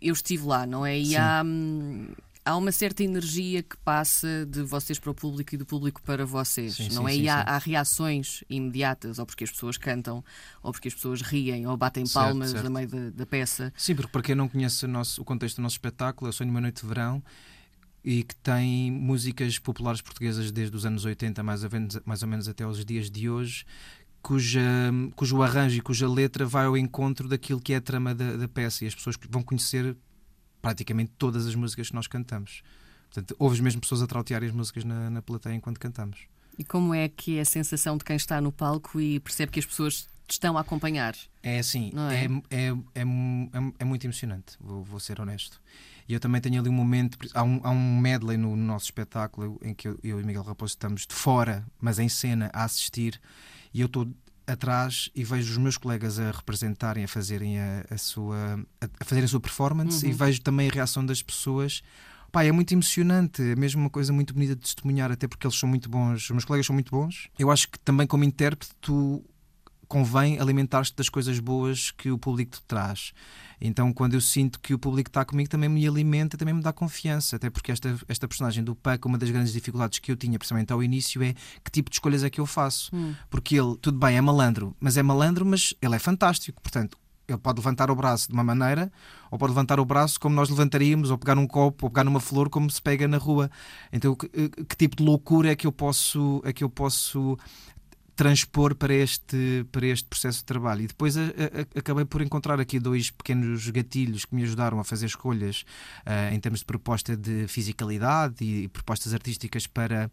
eu 0.00 0.14
estive 0.14 0.44
lá, 0.44 0.64
não 0.64 0.86
é? 0.86 0.98
E 0.98 1.08
Sim. 1.08 1.16
há, 1.16 1.42
hum, 1.44 2.08
há 2.46 2.56
uma 2.56 2.72
certa 2.72 3.04
energia 3.04 3.62
que 3.62 3.76
passa 3.76 4.46
de 4.46 4.62
vocês 4.62 4.98
para 4.98 5.10
o 5.10 5.14
público 5.14 5.54
e 5.54 5.58
do 5.58 5.66
público 5.66 6.00
para 6.00 6.24
vocês, 6.24 6.76
Sim, 6.76 6.88
não 6.94 7.06
sim, 7.06 7.08
é? 7.08 7.12
sim, 7.12 7.22
e 7.24 7.28
há, 7.28 7.40
há 7.42 7.58
reações 7.58 8.42
imediatas, 8.48 9.18
ou 9.18 9.26
porque 9.26 9.44
as 9.44 9.50
pessoas 9.50 9.76
cantam, 9.76 10.24
ou 10.62 10.72
porque 10.72 10.88
as 10.88 10.94
pessoas 10.94 11.20
riem, 11.20 11.66
ou 11.66 11.76
batem 11.76 12.06
Certo, 12.06 12.24
palmas 12.24 12.52
certo. 12.52 12.66
a 12.68 12.70
meio 12.70 12.88
da, 12.88 13.10
da 13.10 13.26
peça. 13.26 13.70
Sim, 13.76 13.96
porque 13.96 14.10
para 14.10 14.22
quem 14.22 14.34
não 14.34 14.48
conhece 14.48 14.86
o, 14.86 14.88
nosso, 14.88 15.20
o 15.20 15.26
contexto 15.26 15.56
do 15.56 15.62
nosso 15.62 15.74
espetáculo, 15.74 16.30
é 16.30 16.32
Sonho 16.32 16.48
uma 16.48 16.60
Noite 16.62 16.80
de 16.80 16.88
Verão 16.88 17.22
e 18.04 18.24
que 18.24 18.34
tem 18.36 18.90
músicas 18.90 19.58
populares 19.58 20.00
portuguesas 20.00 20.50
desde 20.50 20.76
os 20.76 20.84
anos 20.84 21.04
80, 21.04 21.42
mais 21.42 21.62
ou 21.62 21.70
menos, 21.70 22.00
mais 22.04 22.22
ou 22.22 22.28
menos 22.28 22.48
até 22.48 22.64
aos 22.64 22.84
dias 22.84 23.10
de 23.10 23.30
hoje, 23.30 23.64
cuja, 24.20 24.60
cujo 25.14 25.42
arranjo 25.42 25.76
e 25.76 25.80
cuja 25.80 26.08
letra 26.08 26.44
vai 26.44 26.66
ao 26.66 26.76
encontro 26.76 27.28
daquilo 27.28 27.60
que 27.60 27.72
é 27.72 27.76
a 27.76 27.80
trama 27.80 28.14
da, 28.14 28.36
da 28.36 28.48
peça 28.48 28.84
e 28.84 28.88
as 28.88 28.94
pessoas 28.94 29.16
vão 29.28 29.42
conhecer 29.42 29.96
praticamente 30.60 31.12
todas 31.16 31.46
as 31.46 31.54
músicas 31.54 31.88
que 31.88 31.94
nós 31.94 32.06
cantamos. 32.06 32.62
Portanto, 33.12 33.36
ouves 33.38 33.60
mesmo 33.60 33.80
pessoas 33.80 34.02
a 34.02 34.06
trautear 34.06 34.42
as 34.42 34.52
músicas 34.52 34.84
na, 34.84 35.10
na 35.10 35.20
plateia 35.20 35.54
enquanto 35.54 35.78
cantamos. 35.78 36.26
E 36.58 36.64
como 36.64 36.94
é 36.94 37.08
que 37.08 37.38
é 37.38 37.40
a 37.40 37.44
sensação 37.44 37.96
de 37.96 38.04
quem 38.04 38.16
está 38.16 38.40
no 38.40 38.52
palco 38.52 39.00
e 39.00 39.20
percebe 39.20 39.52
que 39.52 39.58
as 39.58 39.66
pessoas 39.66 40.08
te 40.26 40.32
estão 40.32 40.56
a 40.56 40.60
acompanhar? 40.60 41.14
É 41.42 41.58
assim, 41.58 41.92
é? 42.10 42.14
é? 42.14 42.66
É, 42.66 42.68
é, 42.68 43.02
é- 43.02 43.72
é 43.80 43.84
muito 43.84 44.04
emocionante, 44.06 44.56
vou, 44.60 44.82
vou 44.82 44.98
ser 45.00 45.20
honesto. 45.20 45.60
E 46.08 46.14
eu 46.14 46.20
também 46.20 46.40
tenho 46.40 46.60
ali 46.60 46.68
um 46.68 46.72
momento, 46.72 47.16
há 47.34 47.42
um, 47.42 47.60
há 47.62 47.70
um 47.70 47.98
medley 47.98 48.36
no, 48.36 48.56
no 48.56 48.64
nosso 48.64 48.86
espetáculo 48.86 49.58
em 49.62 49.72
que 49.74 49.86
eu, 49.88 49.98
eu 50.02 50.20
e 50.20 50.24
Miguel 50.24 50.42
Raposo 50.42 50.70
estamos 50.72 51.06
de 51.06 51.14
fora, 51.14 51.64
mas 51.80 51.98
em 51.98 52.08
cena, 52.08 52.50
a 52.52 52.64
assistir, 52.64 53.20
e 53.72 53.80
eu 53.80 53.86
estou 53.86 54.08
atrás 54.46 55.08
e 55.14 55.22
vejo 55.24 55.52
os 55.52 55.58
meus 55.58 55.76
colegas 55.76 56.18
a 56.18 56.30
representarem, 56.32 57.04
a 57.04 57.08
fazerem 57.08 57.58
a, 57.60 57.84
a 57.90 57.96
sua, 57.96 58.58
a, 58.80 58.86
a 59.00 59.04
fazerem 59.04 59.24
a 59.24 59.28
sua 59.28 59.40
performance 59.40 60.04
Uhum. 60.04 60.10
e 60.10 60.14
vejo 60.14 60.40
também 60.42 60.68
a 60.68 60.72
reação 60.72 61.06
das 61.06 61.22
pessoas. 61.22 61.82
Pá, 62.32 62.42
é 62.44 62.50
muito 62.50 62.72
emocionante, 62.72 63.40
é 63.42 63.54
mesmo 63.54 63.80
uma 63.82 63.90
coisa 63.90 64.12
muito 64.12 64.32
bonita 64.34 64.56
de 64.56 64.62
testemunhar, 64.62 65.12
até 65.12 65.28
porque 65.28 65.46
eles 65.46 65.58
são 65.58 65.68
muito 65.68 65.88
bons, 65.88 66.24
os 66.24 66.30
meus 66.30 66.44
colegas 66.44 66.66
são 66.66 66.74
muito 66.74 66.90
bons. 66.90 67.28
Eu 67.38 67.50
acho 67.50 67.68
que 67.68 67.78
também 67.78 68.06
como 68.06 68.24
intérprete 68.24 68.72
tu 68.80 69.22
convém 69.92 70.40
alimentar-te 70.40 70.96
das 70.96 71.10
coisas 71.10 71.38
boas 71.38 71.90
que 71.90 72.10
o 72.10 72.16
público 72.16 72.52
te 72.52 72.62
traz. 72.62 73.12
Então, 73.60 73.92
quando 73.92 74.14
eu 74.14 74.22
sinto 74.22 74.58
que 74.58 74.72
o 74.72 74.78
público 74.78 75.10
está 75.10 75.22
comigo, 75.22 75.50
também 75.50 75.68
me 75.68 75.86
alimenta, 75.86 76.38
também 76.38 76.54
me 76.54 76.62
dá 76.62 76.72
confiança. 76.72 77.36
Até 77.36 77.50
porque 77.50 77.70
esta, 77.70 77.94
esta 78.08 78.26
personagem 78.26 78.64
do 78.64 78.74
Paco, 78.74 79.06
uma 79.06 79.18
das 79.18 79.28
grandes 79.28 79.52
dificuldades 79.52 79.98
que 79.98 80.10
eu 80.10 80.16
tinha, 80.16 80.38
principalmente 80.38 80.72
ao 80.72 80.82
início, 80.82 81.22
é 81.22 81.34
que 81.62 81.70
tipo 81.70 81.90
de 81.90 81.96
escolhas 81.96 82.24
é 82.24 82.30
que 82.30 82.40
eu 82.40 82.46
faço. 82.46 82.90
Porque 83.28 83.54
ele, 83.54 83.76
tudo 83.82 83.98
bem, 83.98 84.16
é 84.16 84.20
malandro, 84.22 84.74
mas 84.80 84.96
é 84.96 85.02
malandro, 85.02 85.44
mas 85.44 85.74
ele 85.82 85.94
é 85.94 85.98
fantástico. 85.98 86.62
Portanto, 86.62 86.96
ele 87.28 87.38
pode 87.38 87.58
levantar 87.58 87.90
o 87.90 87.94
braço 87.94 88.28
de 88.28 88.32
uma 88.32 88.42
maneira, 88.42 88.90
ou 89.30 89.38
pode 89.38 89.52
levantar 89.52 89.78
o 89.78 89.84
braço 89.84 90.18
como 90.18 90.34
nós 90.34 90.48
levantaríamos, 90.48 91.10
ou 91.10 91.18
pegar 91.18 91.34
num 91.34 91.46
copo, 91.46 91.84
ou 91.84 91.90
pegar 91.90 92.04
numa 92.04 92.18
flor, 92.18 92.48
como 92.48 92.70
se 92.70 92.80
pega 92.80 93.06
na 93.06 93.18
rua. 93.18 93.50
Então, 93.92 94.14
que, 94.14 94.26
que 94.28 94.74
tipo 94.74 94.96
de 94.96 95.02
loucura 95.02 95.52
é 95.52 95.54
que 95.54 95.66
eu 95.66 95.72
posso, 95.72 96.40
é 96.46 96.52
que 96.54 96.64
eu 96.64 96.70
posso 96.70 97.36
transpor 98.22 98.74
para 98.74 98.94
este, 98.94 99.66
para 99.72 99.86
este 99.86 100.08
processo 100.08 100.38
de 100.38 100.44
trabalho. 100.44 100.82
E 100.82 100.86
depois 100.86 101.16
a- 101.16 101.20
a- 101.22 101.78
acabei 101.78 102.04
por 102.04 102.22
encontrar 102.22 102.60
aqui 102.60 102.78
dois 102.78 103.10
pequenos 103.10 103.68
gatilhos 103.70 104.24
que 104.24 104.34
me 104.34 104.42
ajudaram 104.44 104.78
a 104.78 104.84
fazer 104.84 105.06
escolhas 105.06 105.64
ah, 106.06 106.32
em 106.32 106.38
termos 106.38 106.60
de 106.60 106.66
proposta 106.66 107.16
de 107.16 107.46
fisicalidade 107.48 108.44
e, 108.44 108.68
propostas 108.68 109.12
artísticas 109.12 109.66
para, 109.66 110.10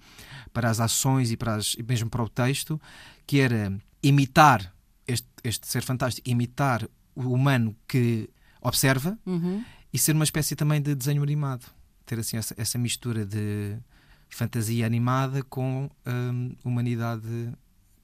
para 0.51 0.69
as 0.69 0.79
ações 0.79 1.31
e, 1.31 1.37
para 1.37 1.55
as, 1.55 1.75
e 1.77 1.83
mesmo 1.83 2.09
para 2.09 2.23
o 2.23 2.29
texto, 2.29 2.81
que 3.27 3.39
era 3.39 3.71
imitar 4.01 4.73
este, 5.07 5.27
este 5.43 5.67
ser 5.67 5.83
fantástico, 5.83 6.27
imitar 6.29 6.87
o 7.15 7.33
humano 7.33 7.75
que 7.87 8.29
observa 8.61 9.17
Uhum. 9.25 9.63
e 9.93 9.97
ser 9.97 10.13
uma 10.15 10.23
espécie 10.23 10.55
também 10.55 10.81
de 10.81 10.95
desenho 10.95 11.21
animado. 11.23 11.65
Ter 12.05 12.17
assim 12.19 12.37
essa, 12.37 12.55
essa 12.57 12.77
mistura 12.77 13.25
de 13.25 13.77
fantasia 14.29 14.85
animada 14.85 15.43
com 15.43 15.89
hum, 16.07 16.55
humanidade 16.63 17.51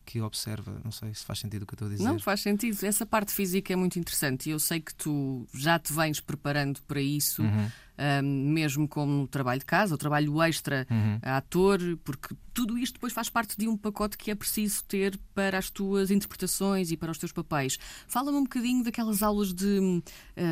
que 0.05 0.21
observa. 0.21 0.79
Não 0.83 0.91
sei 0.91 1.13
se 1.13 1.25
faz 1.25 1.39
sentido 1.39 1.63
o 1.63 1.65
que 1.65 1.73
eu 1.73 1.75
estou 1.75 1.87
a 1.87 1.91
dizer. 1.91 2.03
Não, 2.03 2.19
faz 2.19 2.41
sentido. 2.41 2.83
Essa 2.85 3.05
parte 3.05 3.31
física 3.31 3.73
é 3.73 3.75
muito 3.75 3.97
interessante 3.99 4.47
e 4.47 4.51
eu 4.51 4.59
sei 4.59 4.79
que 4.79 4.93
tu 4.93 5.47
já 5.53 5.79
te 5.79 5.91
vens 5.91 6.19
preparando 6.19 6.81
para 6.83 7.01
isso, 7.01 7.41
Uhum, 7.41 7.69
ahm, 7.97 8.23
mesmo 8.53 8.87
como 8.87 9.27
trabalho 9.27 9.59
de 9.59 9.65
casa, 9.65 9.95
o 9.95 9.97
trabalho 9.97 10.41
extra 10.43 10.85
uhum. 10.89 11.19
ator, 11.21 11.79
porque 12.03 12.35
tudo 12.53 12.77
isto 12.77 12.93
depois 12.93 13.11
faz 13.13 13.29
parte 13.29 13.57
de 13.57 13.67
um 13.67 13.75
pacote 13.75 14.17
que 14.17 14.29
é 14.31 14.35
preciso 14.35 14.83
ter 14.85 15.17
para 15.33 15.57
as 15.57 15.69
tuas 15.69 16.11
interpretações 16.11 16.91
e 16.91 16.97
para 16.97 17.11
os 17.11 17.17
teus 17.17 17.31
papéis. 17.31 17.77
Fala-me 18.07 18.37
um 18.37 18.43
bocadinho 18.43 18.83
daquelas 18.83 19.23
aulas 19.23 19.53
de. 19.53 20.01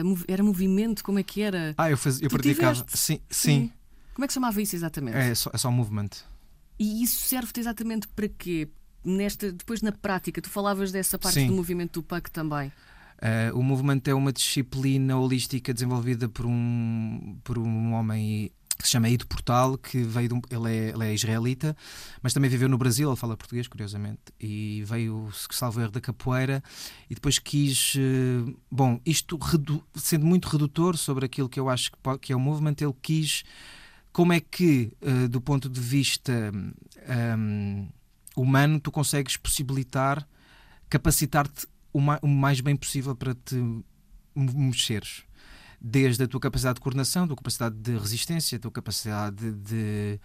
mov- 0.03 0.25
era 0.27 0.43
movimento, 0.43 1.03
como 1.03 1.19
é 1.19 1.24
que 1.24 1.41
era? 1.41 1.74
Ah, 1.77 1.89
eu, 1.91 1.98
faz, 1.98 2.22
eu 2.22 2.29
Tu 2.29 2.33
praticava. 2.33 2.74
tiveste? 2.74 2.98
Sim, 2.98 3.19
sim. 3.29 3.72
Como 4.13 4.25
é 4.25 4.27
que 4.27 4.33
chamava 4.33 4.62
isso 4.62 4.75
exatamente? 4.75 5.17
É, 5.17 5.33
só, 5.36 5.50
é 5.53 5.57
só 5.57 5.72
movement. 5.72 6.10
E 6.79 7.03
isso 7.03 7.27
serve-te 7.27 7.60
exatamente 7.60 8.07
para 8.10 8.27
quê? 8.27 8.67
Nesta, 9.03 9.51
depois 9.51 9.81
na 9.81 9.91
prática, 9.91 10.41
tu 10.41 10.50
falavas 10.50 10.91
dessa 10.91 11.19
parte 11.19 11.36
Sim. 11.36 11.48
do 11.48 11.53
movimento 11.53 12.00
do 12.00 12.03
PAC 12.03 12.31
também. 12.31 12.72
Uh, 13.19 13.57
o 13.57 13.63
movimento 13.63 14.07
é 14.10 14.13
uma 14.13 14.33
disciplina 14.33 15.17
holística 15.17 15.74
desenvolvida 15.74 16.27
por 16.27 16.45
um, 16.45 17.38
por 17.43 17.57
um 17.57 17.93
homem 17.93 18.51
que 18.77 18.88
se 18.88 18.91
chama 18.91 19.07
Ido 19.07 19.25
Portal, 19.27 19.77
que 19.77 20.03
veio 20.03 20.27
de 20.27 20.33
um, 20.33 20.41
ele, 20.50 20.75
é, 20.75 20.89
ele 20.89 21.05
é 21.05 21.13
israelita, 21.13 21.77
mas 22.22 22.33
também 22.33 22.50
viveu 22.50 22.67
no 22.67 22.77
Brasil, 22.77 23.07
ele 23.10 23.15
fala 23.15 23.38
português, 23.38 23.67
curiosamente, 23.67 24.19
e 24.39 24.83
veio, 24.86 25.29
salvo 25.51 25.79
erro, 25.79 25.91
da 25.91 26.01
capoeira, 26.01 26.62
e 27.10 27.13
depois 27.15 27.39
quis. 27.39 27.93
eh, 27.98 28.51
Bom, 28.69 29.00
isto 29.05 29.38
redu- 29.38 29.83
sendo 29.95 30.25
muito 30.25 30.50
redutor 30.50 30.98
sobre 30.98 31.25
aquilo 31.25 31.48
que 31.48 31.60
eu 31.60 31.69
acho 31.69 31.91
que, 31.91 31.98
que 32.19 32.33
é 32.33 32.36
o 32.36 32.39
movimento, 32.39 32.83
ele 32.83 32.95
quis 33.01 33.43
como 34.12 34.33
é 34.33 34.39
que, 34.41 34.91
eh, 35.01 35.27
do 35.27 35.39
ponto 35.39 35.69
de 35.69 35.79
vista 35.79 36.51
hum, 37.38 37.88
humano, 38.36 38.80
tu 38.80 38.92
consegues 38.92 39.38
possibilitar, 39.38 40.28
capacitar-te 40.90 41.68
o, 41.92 42.00
o 42.22 42.28
mais 42.28 42.62
bem 42.62 42.75
possível 42.75 43.16
para 43.16 43.34
te 43.34 43.56
mexeres. 44.36 45.24
Desde 45.80 46.24
a 46.24 46.28
tua 46.28 46.40
capacidade 46.40 46.75
de 46.75 46.82
coordenação, 46.82 47.25
a 47.25 47.28
tua 47.28 47.36
capacidade 47.36 47.75
de 47.75 47.98
resistência, 47.98 48.56
a 48.56 48.60
tua 48.60 48.72
capacidade 48.72 49.52
de, 49.52 50.20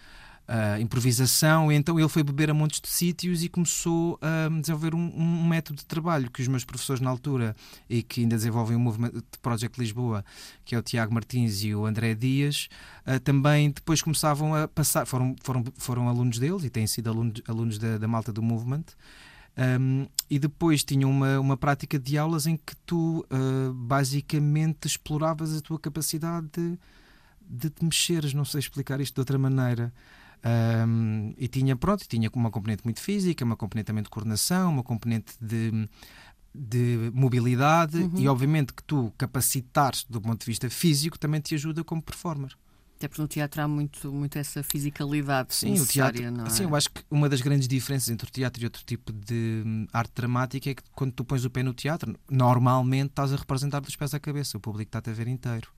de, 0.48 0.54
ah, 0.54 0.80
improvisação. 0.80 1.70
Então 1.70 1.98
ele 1.98 2.08
foi 2.08 2.22
beber 2.22 2.50
a 2.50 2.54
montes 2.54 2.80
de 2.80 2.88
sítios 2.88 3.44
e 3.44 3.48
começou 3.48 4.18
a 4.22 4.48
desenvolver 4.60 4.94
um, 4.94 5.12
um 5.14 5.46
método 5.46 5.78
de 5.78 5.86
trabalho 5.86 6.30
que 6.30 6.40
os 6.40 6.48
meus 6.48 6.64
professores 6.64 7.00
na 7.00 7.10
altura 7.10 7.54
e 7.88 8.02
que 8.02 8.22
ainda 8.22 8.36
desenvolvem 8.36 8.76
o 8.76 8.80
Movement 8.80 9.12
Project 9.42 9.78
Lisboa, 9.78 10.24
que 10.64 10.74
é 10.74 10.78
o 10.78 10.82
Tiago 10.82 11.12
Martins 11.12 11.62
e 11.62 11.74
o 11.74 11.84
André 11.86 12.14
Dias, 12.14 12.68
ah, 13.04 13.20
também 13.20 13.70
depois 13.70 14.02
começavam 14.02 14.54
a 14.54 14.66
passar, 14.66 15.06
foram, 15.06 15.36
foram, 15.42 15.64
foram 15.76 16.08
alunos 16.08 16.38
deles 16.38 16.64
e 16.64 16.70
têm 16.70 16.86
sido 16.86 17.10
alunos, 17.10 17.42
alunos 17.46 17.78
da, 17.78 17.98
da 17.98 18.08
malta 18.08 18.32
do 18.32 18.42
Movement. 18.42 18.84
Um, 19.80 20.06
e 20.30 20.38
depois 20.38 20.84
tinham 20.84 21.10
uma, 21.10 21.40
uma 21.40 21.56
prática 21.56 21.98
de 21.98 22.16
aulas 22.16 22.46
em 22.46 22.56
que 22.56 22.76
tu 22.86 23.26
ah, 23.28 23.72
basicamente 23.74 24.86
exploravas 24.86 25.56
a 25.56 25.60
tua 25.60 25.80
capacidade 25.80 26.46
de, 26.52 26.78
de 27.40 27.68
te 27.68 27.84
mexeres, 27.84 28.32
não 28.32 28.44
sei 28.44 28.60
explicar 28.60 29.00
isto 29.00 29.14
de 29.14 29.20
outra 29.20 29.36
maneira. 29.36 29.92
Um, 30.44 31.34
e 31.36 31.48
tinha, 31.48 31.76
pronto, 31.76 32.06
tinha 32.08 32.30
uma 32.34 32.50
componente 32.50 32.82
muito 32.84 33.00
física, 33.00 33.44
uma 33.44 33.56
componente 33.56 33.86
também 33.86 34.02
de 34.02 34.08
coordenação, 34.10 34.70
uma 34.70 34.82
componente 34.82 35.32
de, 35.40 35.88
de 36.54 37.10
mobilidade 37.14 37.98
Uhum. 37.98 38.18
e 38.18 38.28
obviamente 38.28 38.72
que 38.72 38.82
tu 38.82 39.12
capacitares 39.18 40.04
do 40.08 40.20
ponto 40.20 40.40
de 40.40 40.46
vista 40.46 40.68
físico 40.70 41.18
também 41.18 41.40
te 41.40 41.54
ajuda 41.54 41.82
como 41.84 42.02
performer. 42.02 42.56
Até 42.96 43.06
porque 43.06 43.22
no 43.22 43.28
teatro 43.28 43.62
há 43.62 43.68
muito, 43.68 44.12
muito 44.12 44.36
essa 44.38 44.60
fisicalidade 44.64 45.54
Sim, 45.54 45.78
o 45.78 45.86
teatro. 45.86 46.30
não 46.32 46.46
é? 46.46 46.50
Sim, 46.50 46.64
eu 46.64 46.74
acho 46.74 46.90
que 46.90 47.00
uma 47.08 47.28
das 47.28 47.40
grandes 47.40 47.68
diferenças 47.68 48.08
entre 48.08 48.26
o 48.28 48.30
teatro 48.30 48.60
e 48.60 48.64
outro 48.66 48.82
tipo 48.84 49.12
de 49.12 49.62
hum, 49.64 49.86
arte 49.92 50.12
dramática 50.16 50.70
é 50.70 50.74
que 50.74 50.82
quando 50.96 51.12
tu 51.12 51.24
pões 51.24 51.44
o 51.44 51.50
pé 51.50 51.62
no 51.62 51.72
teatro, 51.72 52.18
normalmente 52.28 53.10
estás 53.10 53.32
a 53.32 53.36
representar 53.36 53.78
dos 53.80 53.94
pés 53.94 54.14
à 54.14 54.18
cabeça, 54.18 54.56
o 54.56 54.60
público 54.60 54.88
está-te 54.88 55.10
a 55.10 55.12
ver 55.12 55.28
inteiro. 55.28 55.68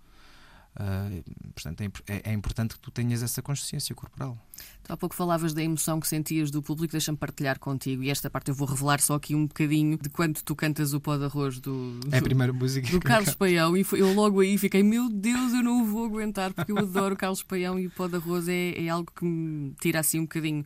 Ah, 0.76 1.08
portanto, 1.54 1.80
é, 1.80 1.90
é- 2.06 2.22
é 2.30 2.32
importante 2.32 2.74
que 2.74 2.80
tu 2.80 2.90
tenhas 2.92 3.22
essa 3.22 3.42
consciência 3.42 3.94
corporal. 3.94 4.38
Tu 4.84 4.92
há 4.92 4.96
pouco 4.96 5.14
falavas 5.16 5.52
da 5.52 5.62
emoção 5.62 5.98
que 5.98 6.06
sentias 6.06 6.50
do 6.50 6.62
público, 6.62 6.92
deixa-me 6.92 7.18
partilhar 7.18 7.58
contigo. 7.58 8.02
E 8.04 8.08
esta 8.10 8.30
parte 8.30 8.50
eu 8.50 8.54
vou 8.54 8.68
revelar 8.68 9.00
só 9.00 9.14
aqui 9.14 9.34
um 9.34 9.46
bocadinho 9.46 9.98
de 9.98 10.08
quando 10.08 10.40
tu 10.42 10.54
cantas 10.54 10.92
o 10.94 11.00
pó 11.00 11.16
de 11.16 11.24
arroz 11.24 11.58
do, 11.58 11.98
É 12.12 12.16
a 12.18 12.20
do, 12.20 12.24
primeira 12.24 12.52
música. 12.52 12.88
do 12.88 13.00
Carlos 13.00 13.34
Paião. 13.34 13.76
E 13.76 13.82
foi- 13.82 14.00
eu 14.00 14.12
logo 14.14 14.40
aí 14.40 14.56
fiquei, 14.58 14.82
meu 14.82 15.08
Deus, 15.10 15.52
eu 15.52 15.62
não 15.62 15.82
o 15.82 15.86
vou 15.86 16.04
aguentar, 16.06 16.52
porque 16.54 16.70
eu 16.70 16.78
adoro 16.78 17.16
Carlos 17.16 17.42
Paião 17.42 17.78
e 17.78 17.86
o 17.88 17.90
pó 17.90 18.06
de 18.06 18.16
arroz 18.16 18.46
é, 18.48 18.70
é 18.80 18.88
algo 18.88 19.10
que 19.14 19.24
me 19.24 19.74
tira 19.80 19.98
assim 20.00 20.20
um 20.20 20.22
bocadinho 20.22 20.64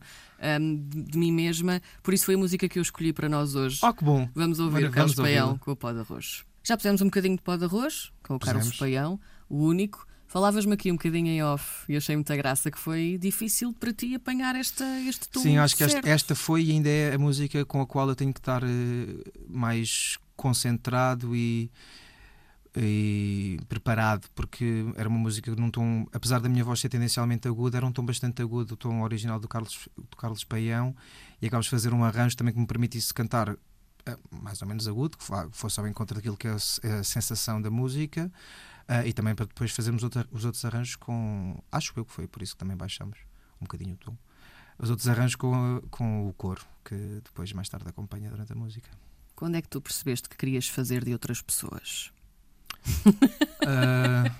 hum, 0.61 0.85
de, 0.87 1.01
de 1.03 1.17
mim 1.17 1.31
mesma. 1.31 1.81
Por 2.03 2.13
isso 2.13 2.25
foi 2.25 2.35
a 2.35 2.37
música 2.37 2.69
que 2.69 2.77
eu 2.77 2.83
escolhi 2.83 3.11
para 3.11 3.27
nós 3.27 3.55
hoje. 3.55 3.79
Oh, 3.83 3.93
que 3.93 4.03
bom! 4.05 4.29
Vamos 4.35 4.59
ouvir 4.59 4.85
o 4.85 4.91
Carlos 4.91 5.15
Paião 5.15 5.57
com 5.57 5.71
o 5.71 5.75
pó 5.75 5.91
de 5.91 5.99
arroz. 5.99 6.43
Já 6.63 6.77
pusemos 6.77 7.01
um 7.01 7.05
bocadinho 7.05 7.35
de 7.37 7.41
pó 7.43 7.55
de 7.57 7.65
arroz 7.65 8.11
com 8.23 8.35
o 8.35 8.39
Carlos. 8.39 8.75
Paião, 8.77 9.19
o 9.49 9.57
único. 9.65 10.05
Falavas-me 10.27 10.73
aqui 10.73 10.91
um 10.91 10.95
bocadinho 10.95 11.27
em 11.27 11.43
off 11.43 11.85
e 11.87 11.95
achei 11.95 12.15
muita 12.15 12.35
graça 12.35 12.69
que 12.71 12.79
foi 12.79 13.17
difícil 13.17 13.71
para 13.73 13.93
ti 13.93 14.15
apanhar 14.15 14.55
esta, 14.55 14.83
este 15.01 15.29
tom. 15.29 15.39
Sim, 15.39 15.57
acho 15.57 15.77
que 15.77 15.83
esta, 15.83 16.09
esta 16.09 16.35
foi 16.35 16.63
e 16.63 16.71
ainda 16.71 16.89
é 16.89 17.13
a 17.13 17.17
música 17.17 17.63
com 17.63 17.79
a 17.79 17.85
qual 17.85 18.09
eu 18.09 18.15
tenho 18.15 18.33
que 18.33 18.39
estar 18.39 18.63
eh, 18.63 18.67
mais 19.47 20.17
concentrado 20.35 21.35
e, 21.35 21.71
e 22.75 23.59
preparado, 23.69 24.27
porque 24.35 24.85
era 24.97 25.07
uma 25.07 25.19
música 25.19 25.55
num 25.55 25.71
tom, 25.71 26.05
apesar 26.11 26.39
da 26.39 26.49
minha 26.49 26.63
voz 26.63 26.79
ser 26.79 26.89
tendencialmente 26.89 27.47
aguda, 27.47 27.77
era 27.77 27.85
um 27.85 27.91
tom 27.91 28.03
bastante 28.03 28.41
agudo, 28.41 28.73
o 28.73 28.77
tom 28.77 29.01
original 29.01 29.39
do 29.39 29.47
Carlos, 29.47 29.87
do 29.95 30.17
Carlos 30.17 30.43
Paião, 30.43 30.93
e 31.41 31.47
acabamos 31.47 31.67
de 31.67 31.71
fazer 31.71 31.93
um 31.93 32.03
arranjo 32.03 32.35
também 32.35 32.53
que 32.53 32.59
me 32.59 32.67
permitisse 32.67 33.13
cantar 33.13 33.55
eh, 34.05 34.17
mais 34.29 34.61
ou 34.61 34.67
menos 34.67 34.87
agudo, 34.87 35.17
que 35.17 35.25
fosse 35.51 35.79
ao 35.79 35.87
encontro 35.87 36.15
daquilo 36.15 36.35
que 36.35 36.47
é 36.47 36.51
a 36.51 37.03
sensação 37.03 37.61
da 37.61 37.69
música, 37.71 38.29
eh, 38.87 39.07
e 39.07 39.13
também 39.13 39.33
para 39.35 39.45
depois 39.45 39.71
fazermos 39.71 40.03
outra- 40.03 40.27
os 40.31 40.45
outros 40.45 40.63
arranjos 40.65 40.95
com. 40.95 41.61
Acho 41.71 41.93
eu 41.95 42.05
que 42.05 42.11
foi 42.11 42.27
por 42.27 42.41
isso 42.41 42.53
que 42.53 42.59
também 42.59 42.75
baixamos 42.77 43.17
um 43.61 43.65
bocadinho 43.65 43.93
o 43.93 43.97
tom. 43.97 44.17
Os 44.77 44.89
outros 44.89 45.07
arranjos 45.07 45.35
com, 45.35 45.81
com 45.89 46.27
o 46.27 46.33
coro, 46.33 46.61
que 46.83 46.95
depois 47.23 47.51
mais 47.53 47.69
tarde 47.69 47.87
acompanha 47.87 48.29
durante 48.29 48.51
a 48.51 48.55
música. 48.55 48.89
Quando 49.35 49.55
é 49.55 49.61
que 49.61 49.69
tu 49.69 49.79
percebeste 49.81 50.27
que 50.29 50.35
querias 50.37 50.67
fazer 50.67 51.03
de 51.03 51.13
outras 51.13 51.41
pessoas? 51.41 52.11
Ah, 53.67 54.31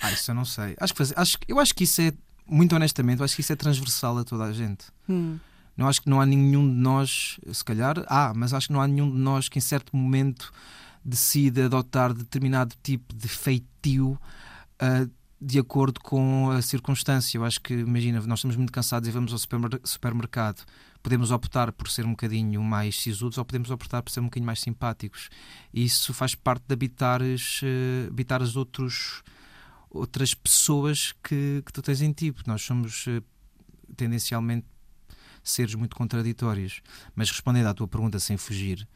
ah, 0.00 0.12
isso 0.12 0.30
eu 0.30 0.34
não 0.34 0.44
sei. 0.44 0.74
Acho 0.78 0.92
que 0.92 0.98
fazer- 0.98 1.18
acho, 1.18 1.38
eu 1.48 1.58
acho 1.58 1.74
que 1.74 1.84
isso 1.84 2.00
é, 2.02 2.12
muito 2.46 2.74
honestamente, 2.74 3.20
eu 3.20 3.24
acho 3.24 3.34
que 3.34 3.40
isso 3.40 3.52
é 3.52 3.56
transversal 3.56 4.18
a 4.18 4.24
toda 4.24 4.44
a 4.44 4.52
gente. 4.52 4.86
Hum. 5.08 5.38
Não 5.76 5.88
acho 5.88 6.02
que 6.02 6.10
não 6.10 6.20
há 6.20 6.26
nenhum 6.26 6.68
de 6.68 6.74
nós, 6.74 7.38
se 7.52 7.64
calhar, 7.64 7.94
há, 8.08 8.32
mas 8.34 8.52
acho 8.52 8.66
que 8.66 8.72
não 8.74 8.80
há 8.82 8.86
nenhum 8.86 9.10
de 9.10 9.16
nós 9.16 9.48
que 9.48 9.58
em 9.58 9.62
certo 9.62 9.96
momento 9.96 10.52
decida 11.04 11.66
adotar 11.66 12.12
determinado 12.14 12.74
tipo 12.82 13.14
de 13.14 13.28
feitio 13.28 14.18
ah, 14.78 15.06
de 15.40 15.58
acordo 15.58 16.00
com 16.00 16.50
a 16.50 16.62
circunstância. 16.62 17.36
Eu 17.36 17.44
acho 17.44 17.60
que, 17.60 17.74
imagina, 17.74 18.20
nós 18.20 18.38
estamos 18.38 18.56
muito 18.56 18.72
cansados 18.72 19.08
e 19.08 19.12
vamos 19.12 19.32
ao 19.32 19.38
supermer- 19.38 19.80
supermercado. 19.82 20.64
Podemos 21.02 21.32
optar 21.32 21.72
por 21.72 21.90
ser 21.90 22.06
um 22.06 22.10
bocadinho 22.10 22.62
mais 22.62 23.00
sisudos 23.00 23.36
ou 23.36 23.44
podemos 23.44 23.70
optar 23.70 24.02
por 24.02 24.10
ser 24.12 24.20
um 24.20 24.24
bocadinho 24.24 24.46
mais 24.46 24.60
simpáticos. 24.60 25.30
Isso 25.74 26.14
faz 26.14 26.36
parte 26.36 26.64
de 26.68 26.72
habitares, 26.72 27.60
eh, 27.64 28.06
habitares 28.08 28.54
outros, 28.54 29.24
outras 29.90 30.32
pessoas 30.32 31.12
que, 31.24 31.60
que 31.66 31.72
tu 31.72 31.82
tens 31.82 32.02
em 32.02 32.12
ti. 32.12 32.32
Nós 32.46 32.62
somos 32.62 33.06
eh, 33.08 33.20
tendencialmente 33.96 34.66
seres 35.42 35.74
muito 35.74 35.96
contraditórios. 35.96 36.82
Mas 37.16 37.30
respondendo 37.30 37.66
à 37.66 37.74
tua 37.74 37.88
pergunta 37.88 38.20
sem 38.20 38.36
fugir, 38.36 38.86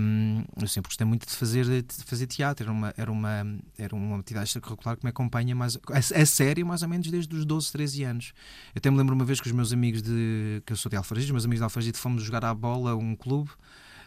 hum, 0.00 0.44
eu 0.60 0.68
sempre 0.68 0.88
gostei 0.88 1.06
muito 1.06 1.26
de 1.26 1.34
fazer, 1.34 1.64
de 1.82 2.04
fazer 2.04 2.26
teatro. 2.26 2.64
Era 2.64 2.72
uma, 2.72 2.94
era 2.96 3.12
uma, 3.12 3.58
era 3.78 3.94
uma 3.94 4.18
atividade 4.18 4.48
extracurricular 4.48 4.96
que 4.96 5.04
me 5.04 5.10
acompanha 5.10 5.54
mais, 5.54 5.76
a, 5.76 5.98
a 5.98 6.26
sério 6.26 6.66
mais 6.66 6.82
ou 6.82 6.88
menos 6.88 7.10
desde 7.10 7.34
os 7.34 7.44
12, 7.44 7.72
13 7.72 8.04
anos. 8.04 8.32
Eu 8.74 8.78
até 8.78 8.90
me 8.90 8.96
lembro 8.96 9.14
uma 9.14 9.24
vez 9.24 9.40
que 9.40 9.46
os 9.46 9.52
meus 9.52 9.72
amigos 9.72 10.02
de. 10.02 10.62
que 10.64 10.72
eu 10.72 10.76
sou 10.76 10.90
de 10.90 10.96
Alfragide, 10.96 11.26
os 11.26 11.32
meus 11.32 11.44
amigos 11.44 11.60
de 11.60 11.64
Alfragide 11.64 11.98
fomos 11.98 12.22
jogar 12.22 12.44
à 12.44 12.54
bola 12.54 12.92
a 12.92 12.96
um 12.96 13.14
clube 13.14 13.50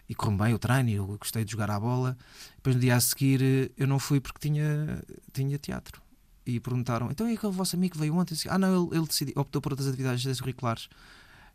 e 0.10 0.16
correu 0.16 0.38
bem 0.38 0.54
o 0.54 0.60
treino, 0.60 0.90
eu 0.90 1.18
gostei 1.18 1.46
de 1.46 1.52
jogar 1.52 1.70
à 1.72 1.80
bola. 1.80 2.18
Depois 2.58 2.76
no 2.76 2.82
dia 2.82 2.96
a 2.96 3.00
seguir 3.00 3.72
eu 3.78 3.88
não 3.88 4.00
fui 4.00 4.20
porque 4.20 4.40
tinha, 4.40 5.02
tinha 5.32 5.58
teatro. 5.58 6.02
E 6.46 6.60
perguntaram, 6.60 7.10
então 7.10 7.30
e 7.30 7.36
aquele 7.36 7.54
vosso 7.54 7.76
amigo 7.76 7.94
que 7.94 8.00
veio 8.00 8.16
ontem? 8.16 8.36
Ah, 8.50 8.58
não, 8.58 8.88
ele, 8.88 8.98
ele 8.98 9.08
decidiu, 9.08 9.34
optou 9.38 9.62
por 9.62 9.72
outras 9.72 9.88
atividades 9.88 10.26
extracurriculares. 10.26 10.90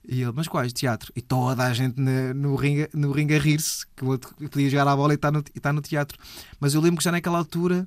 E 0.09 0.23
ele, 0.23 0.33
mas 0.35 0.49
quais? 0.49 0.73
Teatro. 0.73 1.13
E 1.15 1.21
toda 1.21 1.65
a 1.65 1.73
gente 1.75 2.01
na- 2.01 2.33
no 2.33 2.57
ringue, 2.57 2.89
no 2.95 3.13
ringue 3.13 3.35
a 3.35 3.39
rir-se, 3.39 3.87
que 3.95 4.05
o 4.05 4.09
outro 4.09 4.35
podia 4.49 4.71
jogar 4.71 4.89
à 4.89 4.97
bola 4.97 5.13
e 5.13 5.17
está 5.17 5.31
no, 5.31 5.41
e 5.55 5.59
está 5.59 5.71
no 5.73 5.83
teatro. 5.83 6.19
Mas 6.59 6.73
eu 6.73 6.81
lembro 6.81 6.97
que 6.99 7.05
já 7.05 7.13
naquela 7.13 7.37
altura, 7.37 7.87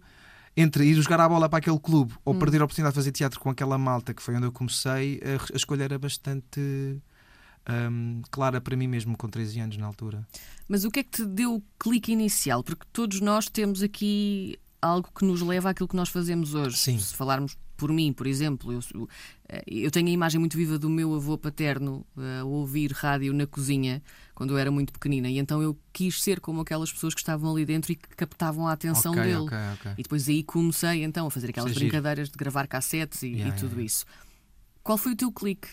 entre 0.56 0.86
ir 0.86 0.94
jogar 1.02 1.20
à 1.22 1.28
bola 1.28 1.50
para 1.50 1.58
aquele 1.58 1.80
clube 1.80 2.14
ou 2.24 2.36
perder 2.36 2.62
a 2.62 2.66
oportunidade 2.66 2.94
de 2.94 3.00
fazer 3.00 3.12
teatro 3.12 3.40
com 3.40 3.50
aquela 3.50 3.78
malta 3.78 4.14
que 4.14 4.22
foi 4.22 4.36
onde 4.36 4.46
eu 4.46 4.52
comecei, 4.52 5.20
a, 5.24 5.54
a 5.54 5.58
escolha 5.58 5.84
era 5.86 5.98
bastante 5.98 7.02
hum, 7.92 8.22
clara 8.30 8.62
para 8.62 8.76
mim 8.76 8.88
mesmo, 8.88 9.18
com 9.18 9.28
13 9.28 9.60
anos 9.60 9.78
na 9.78 9.88
altura. 9.88 10.28
Mas 10.68 10.84
o 10.84 10.92
que 10.92 11.00
é 11.00 11.04
que 11.04 11.10
te 11.12 11.26
deu 11.26 11.56
o 11.56 11.64
clique 11.80 12.12
inicial? 12.12 12.64
Porque 12.64 12.86
todos 12.94 13.20
nós 13.20 13.48
temos 13.50 13.82
aqui 13.82 14.58
algo 14.82 15.10
que 15.18 15.26
nos 15.26 15.42
leva 15.42 15.70
àquilo 15.70 15.88
que 15.88 15.96
nós 15.96 16.10
fazemos 16.10 16.54
hoje. 16.54 16.78
Sim. 16.78 17.00
Se 17.00 17.16
falarmos 17.16 17.58
por 17.82 17.92
mim, 17.92 18.14
por 18.14 18.28
exemplo, 18.28 18.72
eu, 18.72 19.10
eh, 19.50 19.64
eu 19.68 19.90
tenho 19.90 20.08
a 20.08 20.12
imagem 20.12 20.40
muito 20.40 20.56
viva 20.56 20.78
do 20.78 20.88
meu 20.88 21.16
avô 21.16 21.36
paterno 21.36 22.06
eh, 22.16 22.42
a 22.42 22.46
ouvir 22.46 22.92
rádio 22.92 23.34
na 23.34 23.48
cozinha 23.48 24.04
quando 24.36 24.52
eu 24.52 24.58
era 24.60 24.70
muito 24.70 24.94
pequenina 24.94 25.28
e 25.28 25.40
então 25.40 25.64
eu 25.64 25.76
quis 25.92 26.22
ser 26.22 26.40
como 26.40 26.62
aquelas 26.62 26.94
pessoas 26.94 27.16
que 27.16 27.22
estavam 27.22 27.52
ali 27.52 27.66
dentro 27.66 27.92
e 27.92 27.96
que 27.96 28.08
captavam 28.10 28.68
a 28.68 28.74
atenção 28.74 29.14
Ok, 29.14 29.24
dele. 29.24 29.36
ok, 29.46 29.58
ok. 29.74 29.92
E 29.98 30.04
depois 30.04 30.30
aí 30.30 30.44
comecei 30.44 31.04
então 31.04 31.26
a 31.26 31.32
fazer 31.32 31.50
aquelas 31.50 31.72
é 31.72 31.74
giro. 31.74 31.86
brincadeiras 31.88 32.30
de 32.30 32.38
gravar 32.38 32.68
cassetes 32.68 33.24
e, 33.24 33.30
Yeah, 33.30 33.50
e 33.50 33.60
tudo 33.60 33.72
yeah. 33.72 33.84
isso. 33.84 34.06
Qual 34.84 34.96
foi 35.00 35.14
o 35.14 35.16
teu 35.16 35.32
clique? 35.32 35.68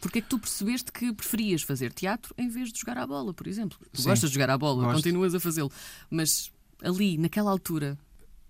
Porque 0.00 0.20
é 0.20 0.22
que 0.22 0.28
tu 0.28 0.38
percebeste 0.38 0.90
que 0.90 1.12
preferias 1.12 1.60
fazer 1.60 1.92
teatro 1.92 2.34
em 2.38 2.48
vez 2.48 2.72
de 2.72 2.80
jogar 2.80 2.96
à 2.96 3.06
bola, 3.06 3.34
por 3.34 3.46
exemplo? 3.46 3.78
Tu 3.92 4.00
Sim, 4.00 4.08
gostas 4.08 4.30
de 4.30 4.34
jogar 4.36 4.48
à 4.48 4.56
bola, 4.56 4.84
gosto. 4.84 4.96
continuas 4.96 5.34
a 5.34 5.38
fazê-lo, 5.40 5.70
mas 6.10 6.50
ali, 6.82 7.18
naquela 7.18 7.50
altura, 7.50 7.98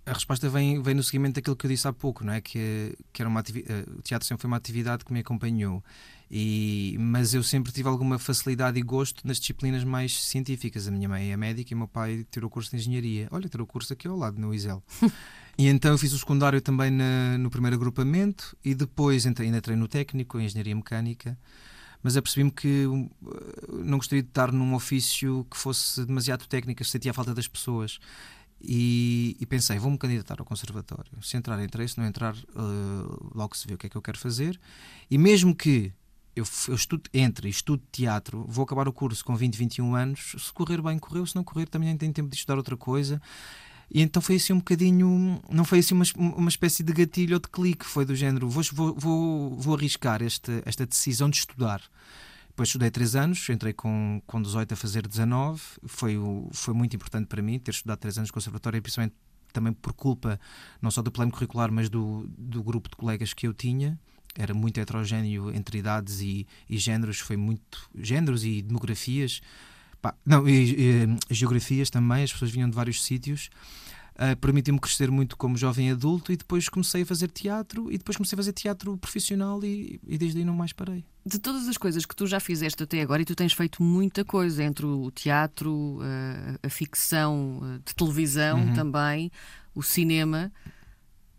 A 0.04 0.12
resposta 0.12 0.48
vem, 0.48 0.82
vem 0.82 0.94
no 0.94 1.02
seguimento 1.02 1.36
daquilo 1.36 1.54
que 1.54 1.64
eu 1.64 1.70
disse 1.70 1.86
há 1.86 1.92
pouco, 1.92 2.24
não 2.24 2.32
é? 2.32 2.40
Que, 2.40 2.96
que 3.12 3.22
era 3.22 3.28
uma 3.28 3.40
eh, 3.40 3.84
o 3.96 4.02
teatro 4.02 4.26
sempre 4.26 4.42
foi 4.42 4.48
uma 4.48 4.56
atividade 4.56 5.04
que 5.04 5.12
me 5.12 5.20
acompanhou. 5.20 5.82
E, 6.28 6.96
mas 6.98 7.34
eu 7.34 7.42
sempre 7.42 7.70
tive 7.70 7.88
alguma 7.88 8.18
facilidade 8.18 8.78
e 8.78 8.82
gosto 8.82 9.24
nas 9.26 9.38
disciplinas 9.38 9.84
mais 9.84 10.24
científicas. 10.24 10.88
A 10.88 10.90
minha 10.90 11.08
mãe 11.08 11.30
é 11.30 11.36
médica 11.36 11.72
e 11.72 11.74
o 11.74 11.78
meu 11.78 11.86
pai 11.86 12.26
tirou 12.30 12.50
curso 12.50 12.70
de 12.70 12.76
engenharia. 12.78 13.28
Olha, 13.30 13.48
tirou 13.48 13.66
curso 13.66 13.92
aqui 13.92 14.08
ao 14.08 14.16
lado, 14.16 14.40
no 14.40 14.54
ISEL. 14.54 14.82
E 15.58 15.68
então 15.68 15.90
eu 15.92 15.98
fiz 15.98 16.14
o 16.14 16.18
secundário 16.18 16.62
também 16.62 16.90
na- 16.90 17.36
no 17.36 17.50
primeiro 17.50 17.76
agrupamento 17.76 18.56
e 18.64 18.74
depois 18.74 19.26
entrei, 19.26 19.48
ainda 19.48 19.58
entrei 19.58 19.76
no 19.76 19.86
técnico, 19.86 20.40
em 20.40 20.46
engenharia 20.46 20.74
mecânica. 20.74 21.38
Mas 22.02 22.16
apercebi-me 22.16 22.50
que 22.50 22.86
um, 22.86 23.10
eh, 23.26 23.66
não 23.84 23.98
gostaria 23.98 24.22
de 24.22 24.30
estar 24.30 24.50
num 24.50 24.74
ofício 24.74 25.46
que 25.50 25.56
fosse 25.58 26.06
demasiado 26.06 26.46
técnico, 26.48 26.82
sentia 26.86 27.10
a 27.10 27.14
falta 27.14 27.34
das 27.34 27.46
pessoas. 27.46 27.98
E, 28.64 29.36
e 29.40 29.46
pensei, 29.46 29.78
vou-me 29.78 29.98
candidatar 29.98 30.36
ao 30.38 30.44
conservatório. 30.44 31.10
Se 31.20 31.36
entrar, 31.36 31.62
entrei, 31.62 31.88
se 31.88 31.98
não 31.98 32.06
entrar, 32.06 32.36
eh, 32.36 33.30
logo 33.34 33.56
se 33.56 33.66
vê 33.66 33.74
o 33.74 33.78
que 33.78 33.88
é 33.88 33.90
que 33.90 33.96
eu 33.96 34.02
quero 34.02 34.18
fazer. 34.18 34.60
E 35.10 35.18
mesmo 35.18 35.54
que 35.54 35.92
eu, 36.36 36.44
eu 36.68 36.74
estudo, 36.74 37.10
entre 37.12 37.48
e 37.48 37.50
estudo 37.50 37.82
teatro, 37.90 38.44
vou 38.48 38.62
acabar 38.62 38.86
o 38.86 38.92
curso 38.92 39.24
com 39.24 39.34
20, 39.34 39.56
21 39.56 39.94
anos. 39.94 40.34
Se 40.38 40.52
correr 40.52 40.80
bem, 40.80 40.98
correu. 40.98 41.26
Se 41.26 41.34
não 41.34 41.42
correr, 41.42 41.66
também 41.66 41.88
nem 41.88 41.96
tenho 41.96 42.12
tempo 42.12 42.28
de 42.28 42.36
estudar 42.36 42.56
outra 42.56 42.76
coisa. 42.76 43.20
E 43.90 44.00
então 44.00 44.22
foi 44.22 44.36
assim 44.36 44.52
um 44.52 44.58
bocadinho. 44.58 45.42
Não 45.50 45.64
foi 45.64 45.80
assim 45.80 45.94
uma, 45.94 46.04
uma 46.16 46.48
espécie 46.48 46.82
de 46.82 46.92
gatilho 46.92 47.34
ou 47.34 47.40
de 47.40 47.48
clique. 47.48 47.84
Foi 47.84 48.04
do 48.04 48.14
género: 48.14 48.48
vou, 48.48 48.62
vou, 48.96 49.56
vou 49.58 49.74
arriscar 49.74 50.22
esta, 50.22 50.62
esta 50.64 50.86
decisão 50.86 51.28
de 51.28 51.38
estudar. 51.38 51.82
Depois 52.52 52.68
estudei 52.68 52.90
3 52.90 53.16
anos, 53.16 53.48
entrei 53.48 53.72
com, 53.72 54.20
com 54.26 54.40
18 54.40 54.74
a 54.74 54.76
fazer 54.76 55.08
19. 55.08 55.60
Foi, 55.86 56.18
o, 56.18 56.50
foi 56.52 56.74
muito 56.74 56.94
importante 56.94 57.26
para 57.26 57.40
mim 57.40 57.58
ter 57.58 57.70
estudado 57.70 57.98
3 57.98 58.18
anos 58.18 58.28
de 58.28 58.32
conservatório, 58.32 58.80
principalmente 58.82 59.14
também 59.54 59.72
por 59.72 59.94
culpa 59.94 60.38
não 60.80 60.90
só 60.90 61.00
do 61.00 61.10
plano 61.10 61.32
curricular, 61.32 61.72
mas 61.72 61.88
do, 61.88 62.26
do 62.36 62.62
grupo 62.62 62.90
de 62.90 62.96
colegas 62.96 63.32
que 63.32 63.46
eu 63.46 63.54
tinha. 63.54 63.98
Era 64.36 64.52
muito 64.52 64.78
heterogéneo 64.78 65.54
entre 65.54 65.78
idades 65.78 66.20
e, 66.20 66.46
e 66.68 66.78
géneros, 66.78 67.18
foi 67.20 67.36
muito. 67.36 67.88
géneros 67.94 68.44
e 68.44 68.60
demografias. 68.60 69.40
Pá, 70.00 70.14
não, 70.24 70.46
e, 70.46 71.06
e, 71.30 71.34
geografias 71.34 71.88
também, 71.88 72.24
as 72.24 72.32
pessoas 72.32 72.50
vinham 72.50 72.68
de 72.68 72.74
vários 72.76 73.02
sítios. 73.02 73.48
Uh, 74.14 74.36
Permitiu-me 74.36 74.78
crescer 74.78 75.10
muito 75.10 75.36
como 75.36 75.56
jovem 75.56 75.90
adulto 75.90 76.30
e 76.32 76.36
depois 76.36 76.68
comecei 76.68 77.02
a 77.02 77.06
fazer 77.06 77.28
teatro 77.28 77.90
e 77.90 77.96
depois 77.96 78.16
comecei 78.16 78.36
a 78.36 78.38
fazer 78.38 78.52
teatro 78.52 78.96
profissional 78.98 79.64
e, 79.64 79.98
e 80.06 80.18
desde 80.18 80.38
aí 80.38 80.44
não 80.44 80.54
mais 80.54 80.72
parei. 80.72 81.04
De 81.24 81.38
todas 81.38 81.66
as 81.66 81.78
coisas 81.78 82.04
que 82.04 82.14
tu 82.14 82.26
já 82.26 82.38
fizeste 82.38 82.82
até 82.82 83.00
agora, 83.00 83.22
e 83.22 83.24
tu 83.24 83.34
tens 83.34 83.52
feito 83.54 83.82
muita 83.82 84.24
coisa 84.24 84.62
entre 84.62 84.84
o 84.84 85.10
teatro, 85.10 85.98
a, 86.02 86.66
a 86.66 86.70
ficção 86.70 87.60
eh, 87.62 87.78
de 87.86 87.94
televisão 87.94 88.58
Uhum. 88.60 88.74
também, 88.74 89.30
o 89.74 89.82
cinema, 89.82 90.52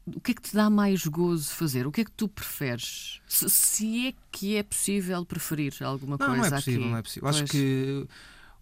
o 0.06 0.20
que 0.20 0.32
é 0.32 0.34
que 0.34 0.42
te 0.42 0.56
dá 0.56 0.70
mais 0.70 1.06
gozo 1.06 1.52
fazer? 1.52 1.86
O 1.86 1.92
que 1.92 2.02
é 2.02 2.06
que 2.06 2.12
tu 2.12 2.28
preferes? 2.28 3.22
Se, 3.28 3.50
se 3.50 4.08
é 4.08 4.14
que 4.32 4.56
é 4.56 4.64
possível 4.64 5.24
preferir 5.26 5.74
alguma 5.82 6.18
Não, 6.20 6.26
coisa 6.28 6.40
não 6.42 6.46
é 6.46 6.50
possível, 6.50 6.82
aqui. 6.82 6.90
não 6.92 6.98
é 6.98 7.02
possível. 7.02 7.30
Acho 7.30 7.44
que 7.46 8.08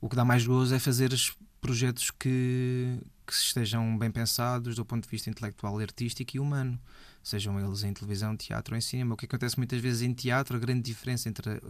o 0.02 0.10
que 0.10 0.16
dá 0.16 0.26
mais 0.26 0.46
gozo 0.46 0.76
é 0.76 0.80
fazer 0.80 1.14
os 1.14 1.36
projetos 1.62 2.10
que, 2.12 2.98
que 3.32 3.38
estejam 3.38 3.98
bem 3.98 4.12
pensados 4.12 4.76
do 4.76 4.86
ponto 4.86 5.06
de 5.06 5.10
vista 5.10 5.30
intelectual, 5.30 5.80
artístico 5.80 6.36
e 6.36 6.40
humano. 6.40 6.78
Sejam 7.24 7.58
eles 7.60 7.84
em 7.84 7.94
televisão, 7.94 8.36
teatro 8.36 8.74
ou 8.74 8.78
em 8.78 8.82
cinema. 8.82 9.14
O 9.14 9.18
que 9.18 9.26
acontece 9.26 9.58
muitas 9.58 9.80
vezes 9.80 10.02
em 10.02 10.14
teatro, 10.14 10.58
a 10.58 10.60
grande 10.60 10.82
diferença 10.82 11.30
entre, 11.30 11.62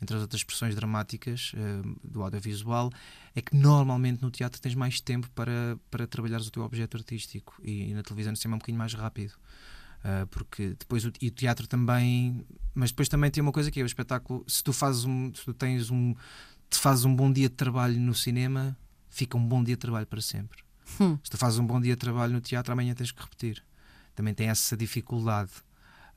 entre 0.00 0.16
as 0.16 0.22
outras 0.22 0.40
expressões 0.40 0.74
dramáticas 0.74 1.52
eh, 1.54 1.82
do 2.02 2.22
audiovisual 2.22 2.90
é 3.34 3.42
que 3.42 3.54
normalmente 3.54 4.22
no 4.22 4.30
teatro 4.30 4.60
tens 4.60 4.74
mais 4.74 5.00
tempo 5.00 5.28
para, 5.34 5.78
para 5.90 6.06
trabalhares 6.06 6.46
o 6.46 6.50
teu 6.50 6.62
objeto 6.62 6.96
artístico 6.96 7.60
e, 7.62 7.90
e 7.90 7.94
na 7.94 8.02
televisão 8.02 8.30
no 8.30 8.36
cinema 8.36 8.54
é 8.54 8.56
um 8.56 8.58
bocadinho 8.60 8.78
mais 8.78 8.94
rápido. 8.94 9.34
Uh, 10.02 10.26
porque 10.28 10.74
depois 10.78 11.04
o, 11.04 11.12
e 11.20 11.28
o 11.28 11.30
teatro 11.30 11.66
também, 11.66 12.46
mas 12.74 12.90
depois 12.90 13.06
também 13.06 13.30
tem 13.30 13.42
uma 13.42 13.52
coisa 13.52 13.70
que 13.70 13.78
é 13.78 13.82
o 13.82 13.86
espetáculo. 13.86 14.42
Se 14.48 14.64
tu 14.64 14.72
fazes 14.72 15.04
um, 15.04 15.34
se 15.34 15.44
tu 15.44 15.52
tens 15.52 15.90
um, 15.90 16.14
te 16.70 16.78
fazes 16.78 17.04
um 17.04 17.14
bom 17.14 17.30
dia 17.30 17.50
de 17.50 17.54
trabalho 17.56 18.00
no 18.00 18.14
cinema, 18.14 18.74
fica 19.10 19.36
um 19.36 19.46
bom 19.46 19.62
dia 19.62 19.74
de 19.74 19.80
trabalho 19.80 20.06
para 20.06 20.22
sempre. 20.22 20.69
Hum. 20.98 21.18
Se 21.22 21.30
tu 21.30 21.36
fazes 21.36 21.58
um 21.58 21.66
bom 21.66 21.80
dia 21.80 21.94
de 21.94 22.00
trabalho 22.00 22.32
no 22.32 22.40
teatro, 22.40 22.72
amanhã 22.72 22.94
tens 22.94 23.12
que 23.12 23.22
repetir. 23.22 23.62
Também 24.14 24.34
tem 24.34 24.48
essa 24.48 24.76
dificuldade. 24.76 25.50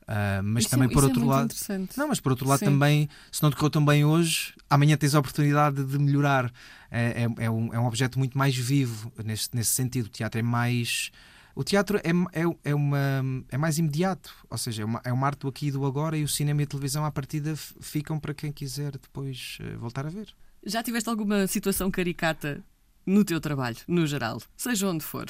Uh, 0.02 0.42
mas 0.42 0.64
Isso 0.64 0.70
também 0.70 0.86
é, 0.86 0.92
por 0.92 0.98
isso 0.98 1.06
é 1.06 1.08
outro 1.08 1.20
muito 1.20 1.32
lado, 1.32 1.88
não, 1.96 2.08
mas 2.08 2.20
por 2.20 2.32
outro 2.32 2.46
lado 2.46 2.58
Sim. 2.58 2.66
também, 2.66 3.08
se 3.32 3.42
não 3.42 3.50
te 3.50 3.56
correu 3.56 3.70
tão 3.70 3.82
bem 3.82 4.04
hoje, 4.04 4.52
amanhã 4.68 4.98
tens 4.98 5.14
a 5.14 5.18
oportunidade 5.18 5.82
de 5.82 5.98
melhorar. 5.98 6.52
É, 6.90 7.22
é, 7.22 7.44
é 7.44 7.50
um, 7.50 7.72
é 7.72 7.80
um 7.80 7.86
objeto 7.86 8.18
muito 8.18 8.36
mais 8.36 8.54
vivo 8.54 9.10
nesse, 9.24 9.48
nesse 9.54 9.70
sentido. 9.70 10.06
O 10.06 10.10
teatro 10.10 10.38
é 10.38 10.42
mais. 10.42 11.10
O 11.54 11.64
teatro 11.64 11.98
é, 11.98 12.10
é, 12.38 12.44
é, 12.64 12.74
uma, 12.74 13.24
é 13.48 13.56
mais 13.56 13.78
imediato, 13.78 14.34
ou 14.50 14.58
seja, 14.58 14.82
é 14.82 14.84
uma, 14.84 15.00
é 15.04 15.12
uma 15.12 15.26
arte 15.26 15.40
do 15.40 15.48
aqui 15.48 15.68
e 15.68 15.70
do 15.70 15.86
agora, 15.86 16.18
e 16.18 16.24
o 16.24 16.28
cinema 16.28 16.60
e 16.60 16.64
a 16.64 16.66
televisão, 16.66 17.04
à 17.04 17.10
partida, 17.10 17.54
ficam 17.56 18.18
para 18.18 18.34
quem 18.34 18.52
quiser 18.52 18.92
depois 18.92 19.58
eh, 19.60 19.76
voltar 19.76 20.04
a 20.04 20.10
ver. 20.10 20.34
Já 20.66 20.82
tiveste 20.82 21.08
alguma 21.08 21.46
situação 21.46 21.92
caricata 21.92 22.62
no 23.06 23.24
teu 23.24 23.40
trabalho, 23.40 23.76
no 23.86 24.06
geral? 24.06 24.40
Seja 24.56 24.88
onde 24.88 25.04
for. 25.04 25.26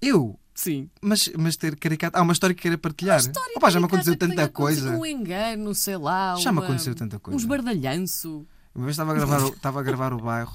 Eu, 0.00 0.38
Sim. 0.54 0.90
mas, 1.00 1.28
mas 1.38 1.56
ter 1.56 1.76
caricato. 1.76 2.18
Há 2.18 2.22
uma 2.22 2.32
história 2.32 2.54
que 2.54 2.62
queira 2.62 2.76
partilhar. 2.78 3.18
História 3.18 3.54
Opa, 3.56 3.70
já 3.70 3.80
me 3.80 3.86
aconteceu 3.86 4.16
tanta 4.16 4.48
coisa. 4.48 4.90
Um 4.96 5.06
engano, 5.06 5.74
sei 5.74 5.96
lá. 5.96 6.36
Já 6.36 6.52
me 6.52 6.58
aconteceu 6.60 6.94
tanta 6.94 7.18
coisa. 7.18 7.34
Um 7.36 7.40
esbardalhanço. 7.40 8.46
Uma 8.74 8.84
vez 8.84 8.94
estava 8.94 9.12
a 9.12 9.14
gravar, 9.14 9.42
o- 9.42 9.48
estava 9.54 9.80
a 9.80 9.82
gravar 9.82 10.12
o 10.12 10.18
bairro, 10.20 10.54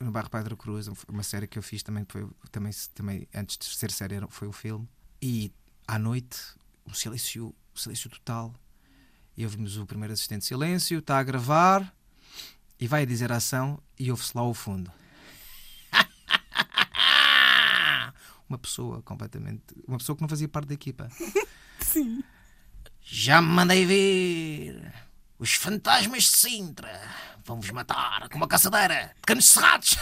no 0.00 0.10
bairro 0.10 0.28
Pedro 0.28 0.56
Cruz, 0.56 0.88
uma 1.08 1.22
série 1.22 1.46
que 1.46 1.56
eu 1.56 1.62
fiz 1.62 1.82
também, 1.84 2.04
foi, 2.08 2.26
também, 2.50 2.72
também 2.92 3.28
antes 3.32 3.56
de 3.56 3.64
ser 3.66 3.92
série, 3.92 4.16
foi 4.28 4.48
o 4.48 4.52
filme. 4.52 4.88
E 5.22 5.52
à 5.86 5.96
noite, 5.98 6.36
um 6.84 6.92
silêncio, 6.92 7.46
um 7.74 7.78
silêncio 7.78 8.10
total. 8.10 8.52
E 9.36 9.44
ouvimos 9.44 9.76
o 9.76 9.86
primeiro 9.86 10.12
assistente 10.12 10.40
de 10.40 10.46
silêncio, 10.46 10.98
está 10.98 11.18
a 11.18 11.22
gravar 11.22 11.94
e 12.78 12.86
vai 12.88 13.02
a 13.02 13.06
dizer 13.06 13.30
a 13.32 13.36
ação 13.36 13.78
e 13.98 14.10
ouve-se 14.10 14.32
lá 14.34 14.42
ao 14.42 14.52
fundo. 14.54 14.90
Uma 18.48 18.58
pessoa 18.58 19.02
completamente. 19.02 19.62
Uma 19.86 19.98
pessoa 19.98 20.14
que 20.16 20.22
não 20.22 20.28
fazia 20.28 20.48
parte 20.48 20.68
da 20.68 20.74
equipa. 20.74 21.08
Sim. 21.80 22.22
Já 23.00 23.40
me 23.42 23.48
mandei 23.48 23.84
ver. 23.86 24.92
Os 25.38 25.54
fantasmas 25.54 26.24
de 26.24 26.36
Sintra 26.36 27.00
vão-vos 27.44 27.70
matar 27.70 28.28
com 28.28 28.36
uma 28.36 28.46
caçadeira 28.48 29.12
de 29.16 29.20
canos 29.22 29.46
cerrados. 29.48 29.96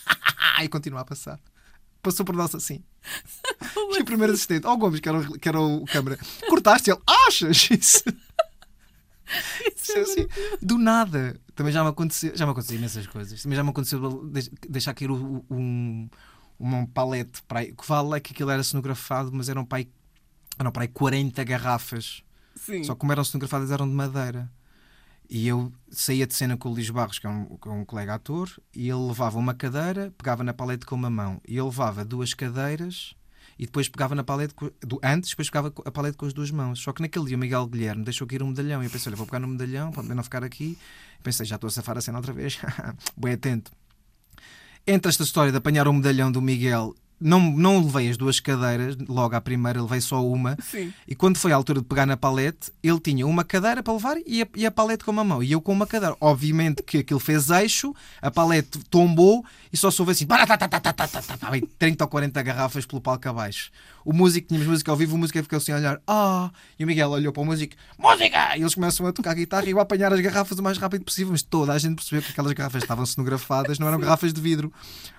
e 0.62 0.68
continua 0.68 1.00
a 1.00 1.04
passar. 1.04 1.38
Passou 2.02 2.24
por 2.24 2.34
nós 2.34 2.54
assim. 2.54 2.82
E 3.96 4.02
o 4.02 4.04
primeiro 4.04 4.32
assistente, 4.32 4.66
ó 4.66 4.74
Gomes, 4.76 4.98
que 5.00 5.08
era, 5.08 5.18
o- 5.20 5.38
que 5.38 5.48
era 5.48 5.60
o 5.60 5.84
câmara, 5.84 6.18
cortaste 6.48 6.90
ele, 6.90 7.00
achas 7.28 7.68
isso? 7.70 8.02
Isso 9.76 9.92
é 9.92 10.00
assim, 10.00 10.26
do 10.60 10.76
nada. 10.78 11.40
Também 11.54 11.72
já 11.72 11.82
me 11.82 11.90
aconteceu, 11.90 12.36
já 12.36 12.44
me 12.44 12.52
aconteceu 12.52 12.76
imensas 12.76 13.06
coisas. 13.06 13.40
Também 13.42 13.56
já 13.56 13.62
me 13.62 13.70
aconteceu 13.70 14.24
deix- 14.26 14.50
deixar 14.68 14.94
cair 14.94 15.10
o- 15.10 15.44
o- 15.48 15.54
um, 15.54 16.08
um 16.58 16.86
palete 16.86 17.42
para 17.42 17.60
aí, 17.60 17.72
que 17.72 17.86
vale 17.86 18.16
é 18.16 18.20
que 18.20 18.32
aquilo 18.32 18.50
era 18.50 18.62
cenografado, 18.62 19.30
mas 19.32 19.48
eram 19.48 19.64
para 19.64 19.78
aí, 19.78 19.88
eram 20.58 20.70
para 20.70 20.82
aí 20.82 20.88
40 20.88 21.42
garrafas. 21.44 22.22
Sim. 22.56 22.84
Só 22.84 22.94
que 22.94 23.00
como 23.00 23.12
eram 23.12 23.24
cenografadas 23.24 23.70
eram 23.70 23.88
de 23.88 23.94
madeira. 23.94 24.50
E 25.28 25.48
eu 25.48 25.72
saía 25.90 26.26
de 26.26 26.34
cena 26.34 26.56
com 26.56 26.68
o 26.68 26.72
Luís 26.72 26.88
Barros, 26.90 27.18
que 27.18 27.26
é 27.26 27.30
um, 27.30 27.56
que 27.56 27.68
é 27.68 27.70
um 27.72 27.84
colega 27.84 28.14
ator, 28.14 28.50
e 28.74 28.88
ele 28.88 29.08
levava 29.08 29.38
uma 29.38 29.54
cadeira, 29.54 30.12
pegava 30.16 30.44
na 30.44 30.52
palete 30.52 30.84
com 30.84 30.94
uma 30.94 31.10
mão, 31.10 31.40
e 31.48 31.54
ele 31.54 31.62
levava 31.62 32.04
duas 32.04 32.34
cadeiras 32.34 33.16
e 33.58 33.66
depois 33.66 33.88
pegava 33.88 34.14
na 34.14 34.24
palete 34.24 34.54
do, 34.80 35.00
antes, 35.02 35.30
depois 35.30 35.48
pegava 35.48 35.72
a 35.84 35.90
palete 35.90 36.16
com 36.16 36.26
as 36.26 36.32
duas 36.32 36.50
mãos. 36.50 36.80
Só 36.80 36.92
que 36.92 37.02
naquele 37.02 37.26
dia 37.26 37.36
o 37.36 37.40
Miguel 37.40 37.66
Guilherme 37.66 38.04
deixou 38.04 38.26
cair 38.26 38.42
um 38.42 38.48
medalhão 38.48 38.82
e 38.82 38.86
eu 38.86 38.90
pensei, 38.90 39.10
olha, 39.10 39.16
vou 39.16 39.26
pegar 39.26 39.40
no 39.40 39.48
medalhão 39.48 39.92
para 39.92 40.02
não 40.02 40.22
ficar 40.22 40.44
aqui. 40.44 40.76
Pensei, 41.22 41.46
já 41.46 41.54
estou 41.54 41.68
a 41.68 41.70
safar 41.70 41.96
a 41.96 42.00
cena 42.00 42.18
outra 42.18 42.32
vez. 42.32 42.58
Bem 43.16 43.34
atento. 43.34 43.70
Entre 44.86 45.08
esta 45.08 45.22
história 45.22 45.50
de 45.50 45.56
apanhar 45.56 45.88
o 45.88 45.94
medalhão 45.94 46.30
do 46.30 46.42
Miguel, 46.42 46.94
não, 47.20 47.40
não 47.40 47.84
levei 47.84 48.10
as 48.10 48.16
duas 48.16 48.40
cadeiras, 48.40 48.96
logo 49.08 49.34
à 49.34 49.40
primeira, 49.40 49.80
levei 49.80 50.00
só 50.00 50.24
uma. 50.24 50.56
Sim. 50.60 50.92
E 51.06 51.14
quando 51.14 51.38
foi 51.38 51.52
a 51.52 51.56
altura 51.56 51.80
de 51.80 51.86
pegar 51.86 52.06
na 52.06 52.16
palete, 52.16 52.72
ele 52.82 53.00
tinha 53.00 53.26
uma 53.26 53.44
cadeira 53.44 53.82
para 53.82 53.92
levar 53.92 54.16
e 54.26 54.42
a, 54.42 54.46
e 54.54 54.66
a 54.66 54.70
palete 54.70 55.04
com 55.04 55.10
uma 55.10 55.24
mão. 55.24 55.42
E 55.42 55.52
eu 55.52 55.60
com 55.60 55.72
uma 55.72 55.86
cadeira. 55.86 56.16
Obviamente 56.20 56.82
que 56.82 56.98
aquilo 56.98 57.20
fez 57.20 57.50
eixo, 57.50 57.94
a 58.20 58.30
palete 58.30 58.78
tombou 58.90 59.44
e 59.72 59.76
só 59.76 59.90
soube 59.90 60.12
assim. 60.12 60.26
baratatatatatatata, 60.26 61.50
bem, 61.50 61.62
30 61.78 62.04
ou 62.04 62.08
40 62.08 62.42
garrafas 62.42 62.86
pelo 62.86 63.00
palco 63.00 63.28
abaixo. 63.28 63.70
O 64.04 64.12
músico, 64.12 64.48
tínhamos 64.48 64.68
música 64.68 64.90
ao 64.90 64.96
vivo, 64.96 65.16
o 65.16 65.18
músico 65.18 65.42
ficou 65.42 65.56
assim 65.56 65.72
a 65.72 65.76
olhar. 65.76 66.00
Ah! 66.06 66.50
E 66.78 66.84
o 66.84 66.86
Miguel 66.86 67.10
olhou 67.10 67.32
para 67.32 67.42
o 67.42 67.46
músico. 67.46 67.74
Música! 67.98 68.56
E 68.56 68.60
eles 68.60 68.74
começam 68.74 69.06
a 69.06 69.12
tocar 69.12 69.34
guitarra 69.34 69.66
e 69.66 69.70
eu 69.70 69.78
a 69.78 69.82
apanhar 69.82 70.12
as 70.12 70.20
garrafas 70.20 70.58
o 70.58 70.62
mais 70.62 70.76
rápido 70.76 71.04
possível. 71.04 71.32
Mas 71.32 71.42
toda 71.42 71.72
a 71.72 71.78
gente 71.78 71.94
percebeu 71.94 72.22
que 72.22 72.32
aquelas 72.32 72.52
garrafas 72.52 72.82
estavam 72.82 73.06
cenografadas, 73.06 73.78
não 73.78 73.88
eram 73.88 73.98
garrafas 73.98 74.32
de 74.32 74.40
vidro. 74.40 74.70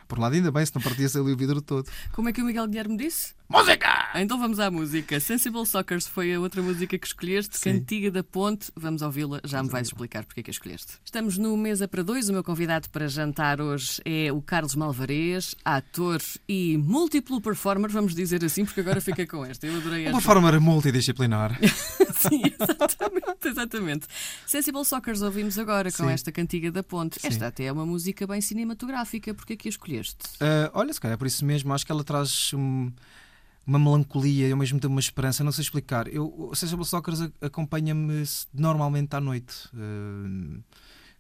Por 0.08 0.20
um 0.20 0.22
lado, 0.22 0.36
ainda 0.36 0.52
bem, 0.52 0.65
se 0.65 0.74
não 0.76 0.82
partia-se 0.82 1.18
ali 1.18 1.32
o 1.32 1.38
vidro 1.38 1.62
todo. 1.62 1.89
Como 2.12 2.30
é 2.30 2.34
que 2.34 2.41
o 2.41 2.46
Miguel 2.46 2.68
Guilherme 2.68 2.98
disse? 2.98 3.34
Música! 3.48 4.10
Então 4.15 4.39
vamos 4.39 4.60
à 4.60 4.72
música. 4.72 5.20
Sensible 5.20 5.65
Sockers 5.68 6.08
foi 6.08 6.34
a 6.34 6.39
outra 6.39 6.62
música 6.63 6.98
que 6.98 7.06
escolheste, 7.06 7.58
Sim. 7.58 7.74
Cantiga 7.74 8.10
da 8.10 8.24
Ponte. 8.24 8.72
Vamos 8.76 9.02
ouvi-la, 9.04 9.39
já 9.44 9.62
me 9.62 9.70
vais 9.70 9.88
explicar 9.88 10.26
porque 10.26 10.39
é 10.39 10.44
que 10.44 10.50
a 10.50 10.54
escolheste. 10.54 10.94
Estamos 11.06 11.38
no 11.38 11.56
Mesa 11.56 11.88
para 11.88 12.02
Dois. 12.04 12.28
O 12.30 12.34
meu 12.34 12.44
convidado 12.44 12.89
para 12.89 13.08
jantar 13.08 13.62
hoje 13.62 14.02
é 14.04 14.32
o 14.32 14.41
Carlos 14.41 14.76
Malvarez, 14.76 15.56
ator 15.63 16.22
e 16.50 16.78
múltiplo 16.78 17.39
performer, 17.39 17.91
vamos 17.91 18.15
dizer 18.15 18.44
assim, 18.44 18.65
porque 18.65 18.80
agora 18.80 19.00
fica 19.00 19.28
com 19.28 19.46
esta. 19.46 19.68
Eu 19.68 19.78
adorei 19.78 20.08
Uma 20.08 20.18
esta. 20.18 20.22
forma 20.22 20.60
multidisciplinar. 20.60 21.60
Sim, 22.30 22.42
exatamente, 22.60 23.48
exatamente. 23.48 24.08
Sensible 24.46 24.86
Sockers 24.86 25.22
ouvimos 25.22 25.58
agora 25.58 25.92
com 25.92 26.06
Sim. 26.06 26.12
esta 26.12 26.32
Cantiga 26.32 26.72
da 26.72 26.84
Ponte. 26.84 27.20
Sim. 27.20 27.28
Esta 27.28 27.48
até 27.48 27.66
é 27.66 27.72
uma 27.72 27.86
música 27.86 28.26
bem 28.28 28.42
cinematográfica. 28.42 29.34
Porque 29.34 29.54
é 29.54 29.56
que 29.56 29.68
a 29.68 29.72
escolheste? 29.72 30.18
Ah, 30.40 30.72
olha, 30.74 30.94
se 30.94 31.00
calhar 31.00 31.16
é 31.16 31.18
por 31.18 31.28
isso 31.28 31.46
mesmo, 31.46 31.74
acho 31.74 31.86
que 31.86 31.92
ela 31.92 32.04
traz 32.04 32.52
um, 32.54 32.92
uma 33.66 33.80
melancolia 33.80 34.48
e 34.48 34.52
ao 34.52 34.58
mesmo 34.58 34.80
tempo 34.80 34.94
uma 34.94 35.00
esperança, 35.00 35.44
não 35.44 35.52
sei 35.52 35.64
explicar. 35.64 36.08
Eu, 36.08 36.34
o 36.38 36.56
Sensible 36.56 36.86
Soccer 36.86 37.14
acompanha-me 37.42 38.24
normalmente 38.54 39.16
à 39.16 39.22
noite. 39.22 39.70
Uh, 39.74 40.64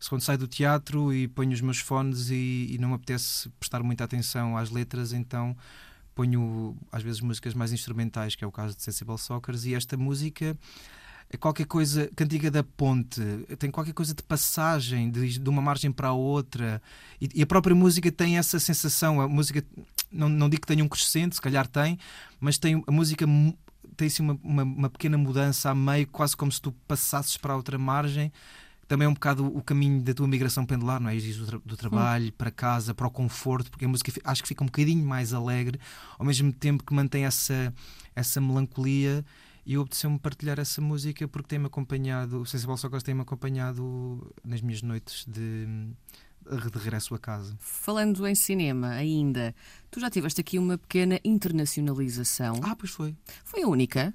quando 0.09 0.21
saio 0.21 0.37
do 0.37 0.47
teatro 0.47 1.11
e 1.11 1.27
ponho 1.27 1.51
os 1.51 1.61
meus 1.61 1.79
fones 1.79 2.29
e, 2.29 2.67
e, 2.69 2.77
não 2.77 2.89
me 2.89 2.95
apetece 2.95 3.49
prestar 3.59 3.81
muita 3.81 4.03
atenção 4.03 4.55
às 4.55 4.69
letras, 4.69 5.13
então 5.13 5.55
ponho 6.15 6.75
às 6.91 7.03
vezes 7.03 7.21
músicas 7.21 7.53
mais 7.53 7.71
instrumentais, 7.73 8.35
que 8.35 8.43
é 8.43 8.47
o 8.47 8.51
caso 8.51 8.75
de 8.75 8.81
Sensible 8.81 9.17
Soccer, 9.17 9.53
e 9.65 9.75
esta 9.75 9.97
música 9.97 10.57
é 11.29 11.37
qualquer 11.37 11.65
coisa, 11.65 12.09
cantiga 12.15 12.49
da 12.49 12.63
ponte, 12.63 13.21
tem 13.59 13.69
qualquer 13.69 13.93
coisa 13.93 14.13
de 14.13 14.23
passagem 14.23 15.11
de, 15.11 15.39
de 15.39 15.49
uma 15.49 15.61
margem 15.61 15.91
para 15.91 16.09
a 16.09 16.13
outra, 16.13 16.81
e, 17.19 17.29
e, 17.35 17.41
a 17.43 17.45
própria 17.45 17.75
música 17.75 18.11
tem 18.11 18.37
essa 18.37 18.59
sensação. 18.59 19.19
A 19.19 19.27
música, 19.27 19.63
não, 20.11 20.29
não 20.29 20.49
digo 20.49 20.61
que 20.61 20.67
tenha 20.67 20.83
um 20.83 20.87
crescente, 20.87 21.35
se 21.35 21.41
calhar 21.41 21.67
tem, 21.67 21.99
mas 22.39 22.57
tem 22.57 22.81
a 22.87 22.91
música 22.91 23.25
tem 23.97 24.07
assim 24.07 24.23
uma, 24.23 24.39
uma, 24.43 24.63
uma 24.63 24.89
pequena 24.89 25.17
mudança 25.17 25.69
a 25.69 25.75
meio, 25.75 26.07
quase 26.07 26.35
como 26.35 26.51
se 26.51 26.61
tu 26.61 26.71
passasses 26.87 27.37
para 27.37 27.53
a 27.53 27.55
outra 27.55 27.77
margem 27.77 28.31
também 28.87 29.05
é 29.05 29.09
um 29.09 29.13
bocado 29.13 29.45
o 29.45 29.61
caminho 29.63 30.01
da 30.01 30.13
tua 30.13 30.27
migração 30.27 30.65
pendular, 30.65 30.99
não 30.99 31.09
é? 31.09 31.15
Do, 31.15 31.45
tra 31.45 31.59
do 31.65 31.77
trabalho 31.77 32.31
para 32.33 32.51
casa, 32.51 32.93
para 32.93 33.07
o 33.07 33.11
conforto, 33.11 33.71
porque 33.71 33.85
a 33.85 33.87
música 33.87 34.11
acho 34.23 34.41
que 34.41 34.47
fica 34.47 34.63
um 34.63 34.67
bocadinho 34.67 35.05
mais 35.05 35.33
alegre, 35.33 35.79
ao 36.17 36.25
mesmo 36.25 36.51
tempo 36.53 36.83
que 36.83 36.93
mantém 36.93 37.25
essa, 37.25 37.73
essa 38.15 38.39
melancolia. 38.39 39.25
E 39.65 39.73
eu 39.73 39.81
apeteceu-me 39.81 40.19
partilhar 40.19 40.59
essa 40.59 40.79
música 40.79 41.27
porque 41.27 41.47
tem-me 41.47 41.65
acompanhado, 41.65 42.41
o 42.41 42.45
Sensible 42.45 42.77
Soccer 42.77 43.01
tem-me 43.01 43.21
acompanhado 43.21 44.31
nas 44.43 44.61
minhas 44.61 44.83
noites 44.83 45.25
de, 45.25 45.65
de 46.71 46.77
regresso 46.77 47.15
a 47.15 47.19
casa. 47.19 47.57
Falando 47.59 48.27
em 48.27 48.35
cinema 48.35 48.89
ainda, 48.89 49.55
tu 49.89 49.99
já 49.99 50.11
tiveste 50.11 50.39
aqui 50.39 50.59
uma 50.59 50.77
pequena 50.77 51.19
internacionalização. 51.25 52.59
Ah, 52.61 52.75
pois 52.75 52.91
foi. 52.91 53.15
Foi 53.43 53.63
a 53.63 53.67
única? 53.67 54.13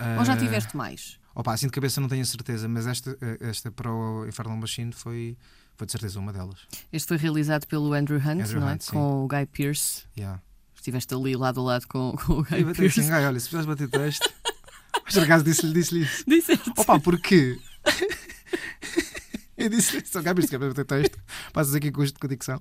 Uh... 0.00 0.18
Ou 0.20 0.24
já 0.24 0.34
tiveste 0.34 0.74
mais? 0.74 1.20
Opa, 1.38 1.54
assim 1.54 1.66
de 1.66 1.72
cabeça 1.72 2.00
não 2.00 2.08
tenho 2.08 2.22
a 2.22 2.24
certeza, 2.24 2.68
mas 2.68 2.84
esta, 2.84 3.16
eh, 3.20 3.38
esta 3.42 3.70
para 3.70 3.88
o 3.88 4.26
Infernal 4.26 4.56
Machine 4.56 4.92
foi, 4.92 5.38
foi 5.76 5.86
de 5.86 5.92
certeza 5.92 6.18
uma 6.18 6.32
delas. 6.32 6.58
Este 6.92 7.06
foi 7.06 7.16
realizado 7.16 7.64
pelo 7.68 7.92
Andrew 7.92 8.18
Hunt, 8.18 8.40
Andrew 8.40 8.60
não 8.60 8.68
é? 8.68 8.72
Hunt, 8.72 8.86
com 8.86 9.24
o 9.24 9.28
Guy 9.28 9.46
Pearce. 9.46 10.02
Yeah. 10.18 10.42
Estiveste 10.74 11.14
ali 11.14 11.36
lado 11.36 11.60
a 11.60 11.62
lado 11.62 11.86
com, 11.86 12.16
com 12.26 12.32
o 12.40 12.42
Guy 12.42 12.62
eu 12.62 12.74
Pearce. 12.74 12.98
Assim, 13.02 13.12
olha, 13.12 13.38
se 13.38 13.48
precisares 13.48 13.66
bater 13.66 13.88
texto. 13.88 14.28
Mas 15.04 15.14
por 15.14 15.22
acaso 15.22 15.44
disse-lhe 15.44 15.72
disse 15.72 16.00
isso. 16.00 16.24
Disseste. 16.26 16.72
Opa, 16.76 16.98
porquê? 16.98 17.56
eu 19.56 19.68
disse 19.68 20.02
só 20.06 20.20
Guy 20.20 20.34
Pearce, 20.34 20.48
quer 20.48 20.58
bater 20.58 20.84
texto. 20.84 21.20
Passas 21.52 21.72
aqui 21.72 21.92
com 21.92 22.00
custo 22.00 22.18
de 22.20 22.34
dicção. 22.34 22.60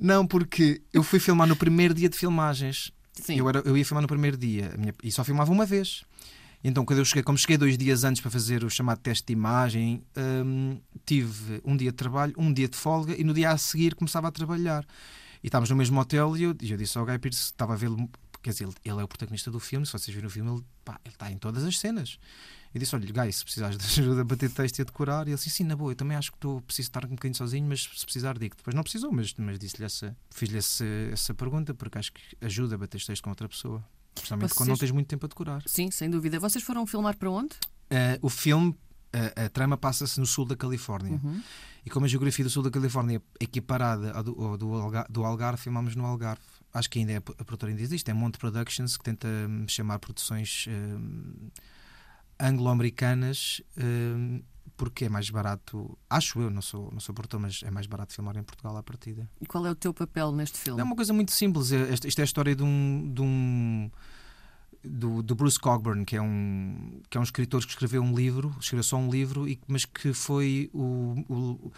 Não, 0.00 0.26
porque 0.26 0.82
eu 0.92 1.04
fui 1.04 1.20
filmar 1.20 1.46
no 1.46 1.54
primeiro 1.54 1.94
dia 1.94 2.08
de 2.08 2.18
filmagens. 2.18 2.90
Sim. 3.12 3.38
Eu, 3.38 3.48
era, 3.48 3.60
eu 3.64 3.78
ia 3.78 3.84
filmar 3.84 4.02
no 4.02 4.08
primeiro 4.08 4.36
dia 4.36 4.74
minha, 4.76 4.92
e 5.00 5.12
só 5.12 5.22
filmava 5.22 5.52
uma 5.52 5.64
vez. 5.64 6.02
Então, 6.62 6.84
quando 6.84 6.98
eu 6.98 7.04
cheguei, 7.04 7.22
como 7.22 7.38
cheguei 7.38 7.56
dois 7.56 7.78
dias 7.78 8.04
antes 8.04 8.20
para 8.20 8.30
fazer 8.30 8.62
o 8.64 8.70
chamado 8.70 8.98
teste 8.98 9.26
de 9.26 9.32
imagem, 9.32 10.04
hum, 10.44 10.78
tive 11.06 11.60
um 11.64 11.74
dia 11.74 11.90
de 11.90 11.96
trabalho, 11.96 12.34
um 12.36 12.52
dia 12.52 12.68
de 12.68 12.76
folga 12.76 13.18
e 13.18 13.24
no 13.24 13.32
dia 13.32 13.50
a 13.50 13.58
seguir 13.58 13.94
começava 13.94 14.28
a 14.28 14.30
trabalhar. 14.30 14.86
E 15.42 15.46
estávamos 15.46 15.70
no 15.70 15.76
mesmo 15.76 15.98
hotel 15.98 16.36
e 16.36 16.42
eu, 16.42 16.54
e 16.60 16.70
eu 16.70 16.76
disse 16.76 16.98
ao 16.98 17.06
Guy 17.06 17.18
Pearce, 17.18 17.44
estava 17.44 17.72
a 17.72 17.76
vê-lo, 17.76 18.10
quer 18.42 18.50
dizer, 18.50 18.64
ele, 18.64 18.74
ele, 18.84 19.00
é 19.00 19.04
o 19.04 19.08
protagonista 19.08 19.50
do 19.50 19.58
filme, 19.58 19.86
se 19.86 19.92
vocês 19.92 20.14
viram 20.14 20.28
o 20.28 20.30
filme, 20.30 20.50
ele, 20.50 20.62
pá, 20.84 21.00
ele 21.02 21.14
está 21.14 21.30
em 21.32 21.38
todas 21.38 21.64
as 21.64 21.78
cenas. 21.78 22.18
Eu 22.74 22.78
disse: 22.78 22.94
Olha, 22.94 23.10
Guy, 23.10 23.32
se 23.32 23.42
precisares 23.42 23.76
de 23.76 23.84
ajuda 24.00 24.20
a 24.20 24.24
bater 24.24 24.50
texto 24.50 24.78
e 24.78 24.82
a 24.82 24.84
decorar, 24.84 25.26
e 25.26 25.30
ele 25.30 25.36
disse: 25.36 25.50
Sim, 25.50 25.64
na 25.64 25.74
boa, 25.74 25.92
eu 25.92 25.96
também 25.96 26.16
acho 26.16 26.30
que 26.30 26.36
estou 26.36 26.60
preciso 26.60 26.88
estar 26.88 27.04
um 27.04 27.10
bocadinho 27.10 27.34
sozinho, 27.34 27.66
mas 27.66 27.82
se 27.82 28.04
precisar, 28.04 28.38
digo. 28.38 28.54
Depois 28.54 28.74
não 28.74 28.82
precisou, 28.82 29.10
mas, 29.10 29.34
mas 29.38 29.58
disse-lhe 29.58 29.84
essa, 29.84 30.16
fiz-lhe 30.30 30.58
essa, 30.58 30.84
essa 31.10 31.34
pergunta, 31.34 31.74
porque 31.74 31.98
acho 31.98 32.12
que 32.12 32.20
ajuda 32.40 32.74
a 32.74 32.78
bater 32.78 33.02
texto 33.02 33.22
com 33.22 33.30
outra 33.30 33.48
pessoa. 33.48 33.84
Especialmente 34.14 34.48
Vocês... 34.48 34.58
quando 34.58 34.68
não 34.68 34.76
tens 34.76 34.90
muito 34.90 35.06
tempo 35.06 35.26
a 35.26 35.28
decorar. 35.28 35.62
Sim, 35.66 35.90
sem 35.90 36.10
dúvida. 36.10 36.38
Vocês 36.38 36.64
foram 36.64 36.86
filmar 36.86 37.16
para 37.16 37.30
onde? 37.30 37.54
Uh, 37.90 38.18
o 38.22 38.28
filme, 38.28 38.70
uh, 38.70 39.46
a 39.46 39.48
trama 39.48 39.76
passa-se 39.76 40.18
no 40.20 40.26
sul 40.26 40.44
da 40.44 40.56
Califórnia. 40.56 41.20
Uhum. 41.22 41.42
E 41.84 41.90
como 41.90 42.04
a 42.04 42.08
geografia 42.08 42.44
do 42.44 42.50
sul 42.50 42.62
da 42.62 42.70
Califórnia 42.70 43.22
é 43.40 43.44
equiparada 43.44 44.12
ao 44.12 44.22
do, 44.22 44.56
do, 44.56 44.74
Algarve, 44.74 45.12
do 45.12 45.24
Algarve, 45.24 45.62
filmamos 45.62 45.96
no 45.96 46.04
Algarve. 46.04 46.42
Acho 46.72 46.88
que 46.90 46.98
ainda 46.98 47.12
é, 47.12 47.16
a 47.16 47.20
produtora 47.20 47.72
ainda 47.72 47.82
existe, 47.82 48.10
é 48.10 48.14
Monte 48.14 48.38
Productions, 48.38 48.96
que 48.96 49.04
tenta 49.04 49.26
hum, 49.26 49.64
chamar 49.66 49.98
produções 49.98 50.66
uh, 50.68 51.50
anglo-americanas 52.38 53.60
porque 54.80 55.04
é 55.04 55.08
mais 55.10 55.28
barato, 55.28 55.98
acho 56.08 56.40
eu, 56.40 56.48
não 56.48 56.62
sou, 56.62 56.90
não 56.90 57.00
sou 57.00 57.14
produtor, 57.14 57.38
mas 57.38 57.60
é 57.62 57.70
mais 57.70 57.86
barato 57.86 58.14
filmar 58.14 58.34
em 58.38 58.42
Portugal 58.42 58.74
à 58.78 58.82
partida. 58.82 59.28
E 59.38 59.44
qual 59.44 59.66
é 59.66 59.70
o 59.70 59.74
teu 59.74 59.92
papel 59.92 60.32
neste 60.32 60.56
filme? 60.56 60.80
É 60.80 60.82
uma 60.82 60.96
coisa 60.96 61.12
muito 61.12 61.32
simples. 61.32 61.70
É, 61.70 61.92
isto 61.92 62.18
é 62.18 62.22
a 62.22 62.24
história 62.24 62.56
de 62.56 62.62
um. 62.62 63.12
De 63.12 63.20
um 63.20 63.90
do, 64.82 65.22
do, 65.22 65.34
Bruce 65.34 65.58
Cockburn, 65.58 66.04
que 66.04 66.16
é, 66.16 66.22
um, 66.22 67.00
que 67.10 67.18
é 67.18 67.20
um 67.20 67.24
escritor 67.24 67.62
que 67.62 67.70
escreveu 67.70 68.02
um 68.02 68.14
livro, 68.14 68.54
escreveu 68.58 68.82
só 68.82 68.96
um 68.96 69.10
livro, 69.10 69.48
e, 69.48 69.58
mas 69.66 69.84
que 69.84 70.12
foi 70.12 70.70
o, 70.72 71.24
o 71.28 71.72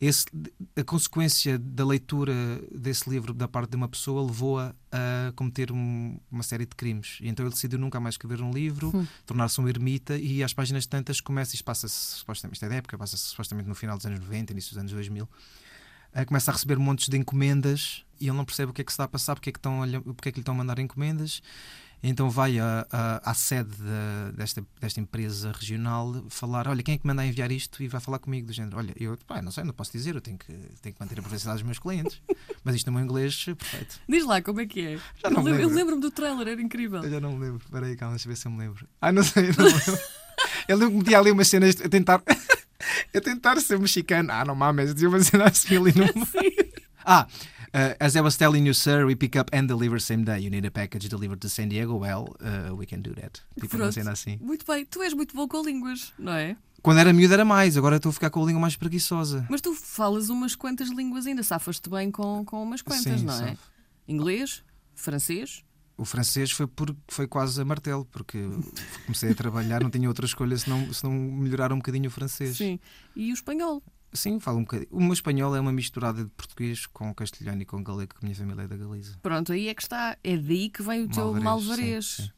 esse, 0.00 0.26
a 0.74 0.82
consequência 0.82 1.56
da 1.58 1.86
leitura 1.86 2.34
desse 2.74 3.08
livro 3.08 3.32
da 3.32 3.46
parte 3.46 3.70
de 3.70 3.76
uma 3.76 3.88
pessoa 3.88 4.26
levou-a 4.26 4.74
a 4.90 5.32
cometer 5.36 5.70
um, 5.70 6.18
uma 6.28 6.42
série 6.42 6.66
de 6.66 6.74
crimes. 6.74 7.18
E 7.20 7.28
então 7.28 7.46
ele 7.46 7.54
decidiu 7.54 7.78
nunca 7.78 8.00
mais 8.00 8.14
escrever 8.14 8.42
um 8.42 8.50
livro, 8.50 8.90
hum. 8.92 9.06
tornar-se 9.24 9.60
um 9.60 9.68
ermita 9.68 10.18
e 10.18 10.42
às 10.42 10.52
páginas 10.52 10.86
tantas 10.86 11.20
começa, 11.20 11.54
isto 11.54 11.64
passa-se 11.64 12.16
supostamente, 12.16 12.56
isto 12.56 12.64
é 12.64 12.68
da 12.68 12.74
época, 12.74 12.98
passa-se 12.98 13.22
supostamente 13.22 13.68
no 13.68 13.76
final 13.76 13.96
dos 13.96 14.04
anos 14.04 14.18
90, 14.18 14.52
início 14.52 14.70
dos 14.70 14.78
anos 14.78 14.92
2000, 14.92 15.24
uh, 15.24 16.26
começa 16.26 16.50
a 16.50 16.54
receber 16.54 16.78
montes 16.78 17.08
de 17.08 17.16
encomendas 17.16 18.04
e 18.20 18.26
ele 18.26 18.36
não 18.36 18.44
percebe 18.44 18.70
o 18.70 18.74
que 18.74 18.82
é 18.82 18.84
que 18.84 18.90
se 18.90 18.94
está 18.94 19.04
a 19.04 19.08
passar, 19.08 19.36
porque 19.36 19.50
é 19.50 19.52
que, 19.52 19.58
estão, 19.60 19.80
porque 20.16 20.30
é 20.30 20.32
que 20.32 20.38
lhe 20.38 20.42
estão 20.42 20.54
a 20.54 20.58
mandar 20.58 20.80
encomendas 20.80 21.40
então 22.08 22.28
vai 22.28 22.58
a, 22.58 22.86
a, 22.90 23.30
à 23.30 23.34
sede 23.34 23.70
de, 23.70 24.36
desta, 24.36 24.64
desta 24.80 25.00
empresa 25.00 25.52
regional 25.52 26.24
falar: 26.28 26.66
Olha, 26.66 26.82
quem 26.82 26.96
é 26.96 26.98
que 26.98 27.06
manda 27.06 27.22
a 27.22 27.26
enviar 27.26 27.52
isto? 27.52 27.82
E 27.82 27.86
vai 27.86 28.00
falar 28.00 28.18
comigo 28.18 28.46
do 28.46 28.52
género: 28.52 28.78
Olha, 28.78 28.92
eu 28.96 29.16
pá, 29.26 29.40
não 29.40 29.52
sei, 29.52 29.62
não 29.62 29.72
posso 29.72 29.92
dizer, 29.92 30.14
eu 30.14 30.20
tenho 30.20 30.36
que, 30.36 30.52
tenho 30.80 30.94
que 30.94 31.00
manter 31.00 31.18
a 31.18 31.22
privacidade 31.22 31.58
dos 31.58 31.64
meus 31.64 31.78
clientes. 31.78 32.20
Mas 32.64 32.74
isto 32.74 32.86
no 32.90 32.94
meu 32.96 33.04
inglês, 33.04 33.44
perfeito. 33.44 34.00
Diz 34.08 34.26
lá 34.26 34.42
como 34.42 34.60
é 34.60 34.66
que 34.66 34.80
é. 34.80 34.98
Já 35.22 35.30
não 35.30 35.40
eu, 35.40 35.44
lembro. 35.44 35.62
eu 35.62 35.68
lembro-me 35.68 36.00
do 36.02 36.10
trailer, 36.10 36.48
era 36.48 36.60
incrível. 36.60 37.02
Eu 37.02 37.10
já 37.10 37.20
não 37.20 37.32
me 37.32 37.44
lembro. 37.44 37.62
Espera 37.64 37.86
aí, 37.86 37.96
calma, 37.96 38.14
deixa 38.14 38.26
eu 38.26 38.30
ver 38.32 38.36
se 38.36 38.46
eu 38.46 38.52
me 38.52 38.58
lembro. 38.58 38.88
Ah, 39.00 39.12
não 39.12 39.22
sei, 39.22 39.50
não 39.56 39.64
lembro. 39.64 39.98
Ele 40.68 40.78
lembro 40.78 40.90
que 40.90 40.98
metia 40.98 41.18
ali 41.18 41.30
umas 41.30 41.48
cenas 41.48 41.76
a 41.80 41.88
tentar. 41.88 42.22
a 43.14 43.20
tentar 43.20 43.60
ser 43.60 43.78
mexicano. 43.78 44.30
Ah, 44.32 44.44
não 44.44 44.54
mames, 44.54 44.92
dizia 44.92 45.08
uma 45.08 45.20
cena 45.20 45.44
assim 45.44 45.76
ali 45.76 45.92
no. 45.94 46.06
Ah, 47.04 47.26
Uh, 47.74 47.96
as 47.98 48.16
I 48.16 48.20
was 48.20 48.36
telling 48.36 48.66
you, 48.66 48.74
sir, 48.74 49.06
we 49.06 49.14
pick 49.14 49.34
up 49.34 49.50
and 49.56 49.66
deliver 49.66 49.98
same 49.98 50.24
day. 50.24 50.38
You 50.38 50.50
need 50.50 50.66
a 50.66 50.70
package 50.70 51.08
delivered 51.08 51.40
to 51.40 51.48
San 51.48 51.68
Diego? 51.68 51.96
Well, 51.96 52.36
uh, 52.40 52.74
we 52.74 52.84
can 52.84 53.00
do 53.00 53.14
that. 53.14 53.40
Tipo 53.58 53.76
uma 53.76 53.90
cena 53.90 54.12
assim. 54.12 54.38
Muito 54.42 54.66
bem. 54.66 54.84
Tu 54.84 55.00
és 55.02 55.14
muito 55.14 55.34
bom 55.34 55.48
com 55.48 55.62
línguas, 55.62 56.12
não 56.18 56.32
é? 56.32 56.54
Quando 56.82 56.98
era 56.98 57.12
miúdo 57.12 57.32
era 57.32 57.44
mais, 57.44 57.76
agora 57.78 57.96
estou 57.96 58.10
a 58.10 58.12
ficar 58.12 58.28
com 58.28 58.42
a 58.42 58.46
língua 58.46 58.60
mais 58.60 58.76
preguiçosa. 58.76 59.46
Mas 59.48 59.60
tu 59.60 59.72
falas 59.72 60.28
umas 60.28 60.54
quantas 60.54 60.88
línguas 60.90 61.26
ainda, 61.26 61.42
safas-te 61.42 61.88
bem 61.88 62.10
com, 62.10 62.44
com 62.44 62.62
umas 62.62 62.82
quantas, 62.82 63.20
Sim, 63.20 63.24
não 63.24 63.34
é? 63.34 63.50
Safo. 63.50 63.72
Inglês, 64.06 64.62
francês. 64.94 65.64
O 65.96 66.04
francês 66.04 66.50
foi, 66.50 66.66
por, 66.66 66.94
foi 67.06 67.28
quase 67.28 67.60
a 67.60 67.64
martelo, 67.64 68.04
porque 68.06 68.38
comecei 69.06 69.30
a 69.30 69.34
trabalhar, 69.34 69.82
não 69.82 69.90
tinha 69.90 70.08
outra 70.08 70.26
escolha 70.26 70.56
senão, 70.58 70.92
senão 70.92 71.12
melhorar 71.12 71.72
um 71.72 71.76
bocadinho 71.76 72.08
o 72.08 72.10
francês. 72.10 72.56
Sim. 72.56 72.80
E 73.14 73.30
o 73.30 73.34
espanhol? 73.34 73.82
Sim, 74.12 74.38
falo 74.38 74.58
um 74.58 74.62
bocadinho. 74.62 74.88
O 74.90 75.00
meu 75.00 75.12
espanhol 75.12 75.56
é 75.56 75.60
uma 75.60 75.72
misturada 75.72 76.24
de 76.24 76.30
português 76.30 76.86
com 76.86 77.14
castelhano 77.14 77.62
e 77.62 77.64
com 77.64 77.82
galego, 77.82 78.14
que 78.14 78.18
a 78.20 78.24
minha 78.24 78.36
família 78.36 78.62
é 78.62 78.68
da 78.68 78.76
Galiza. 78.76 79.18
Pronto, 79.22 79.52
aí 79.52 79.68
é 79.68 79.74
que 79.74 79.82
está. 79.82 80.16
É 80.22 80.36
daí 80.36 80.68
que 80.68 80.82
vem 80.82 81.04
o 81.04 81.08
teu 81.08 81.34
sim. 82.02 82.30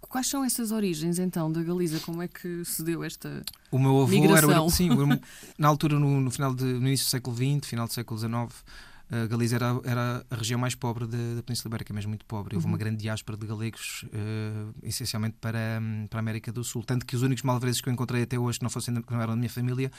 Quais 0.00 0.26
são 0.26 0.44
essas 0.44 0.70
origens 0.70 1.18
então 1.18 1.50
da 1.50 1.62
Galiza? 1.62 1.98
Como 2.00 2.20
é 2.20 2.28
que 2.28 2.62
se 2.66 2.82
deu 2.84 3.02
esta 3.02 3.42
O 3.70 3.78
meu 3.78 4.02
avô 4.02 4.08
migração? 4.08 4.50
era. 4.50 4.70
Sim, 4.70 4.90
na 5.56 5.68
altura, 5.68 5.98
no, 5.98 6.20
no 6.20 6.30
final 6.30 6.54
de, 6.54 6.64
no 6.64 6.86
início 6.86 7.06
do 7.06 7.10
século 7.10 7.34
XX, 7.34 7.66
final 7.66 7.86
do 7.86 7.92
século 7.94 8.20
XIX, 8.20 8.64
a 9.12 9.26
Galiza 9.26 9.56
era, 9.56 9.80
era 9.84 10.24
a 10.30 10.34
região 10.34 10.58
mais 10.58 10.74
pobre 10.74 11.06
da 11.06 11.42
Península 11.42 11.68
Ibérica, 11.68 11.92
mesmo 11.92 12.08
muito 12.08 12.24
pobre. 12.24 12.56
Houve 12.56 12.66
Uhum. 12.66 12.72
uma 12.72 12.78
grande 12.78 12.96
diáspora 12.96 13.36
de 13.36 13.46
galegos, 13.46 14.04
uh, 14.04 14.74
essencialmente 14.82 15.36
para, 15.38 15.78
hum, 15.82 16.06
para 16.08 16.18
a 16.18 16.22
América 16.22 16.50
do 16.50 16.64
Sul. 16.64 16.82
Tanto 16.82 17.04
que 17.04 17.14
os 17.14 17.20
únicos 17.22 17.42
malvareses 17.44 17.80
que 17.82 17.88
eu 17.90 17.92
encontrei 17.92 18.22
até 18.22 18.38
hoje, 18.38 18.58
que 18.58 18.62
não, 18.64 18.70
fossem, 18.70 18.94
que 19.02 19.12
não 19.12 19.20
eram 19.20 19.34
da 19.34 19.36
minha 19.36 19.50
família, 19.50 19.90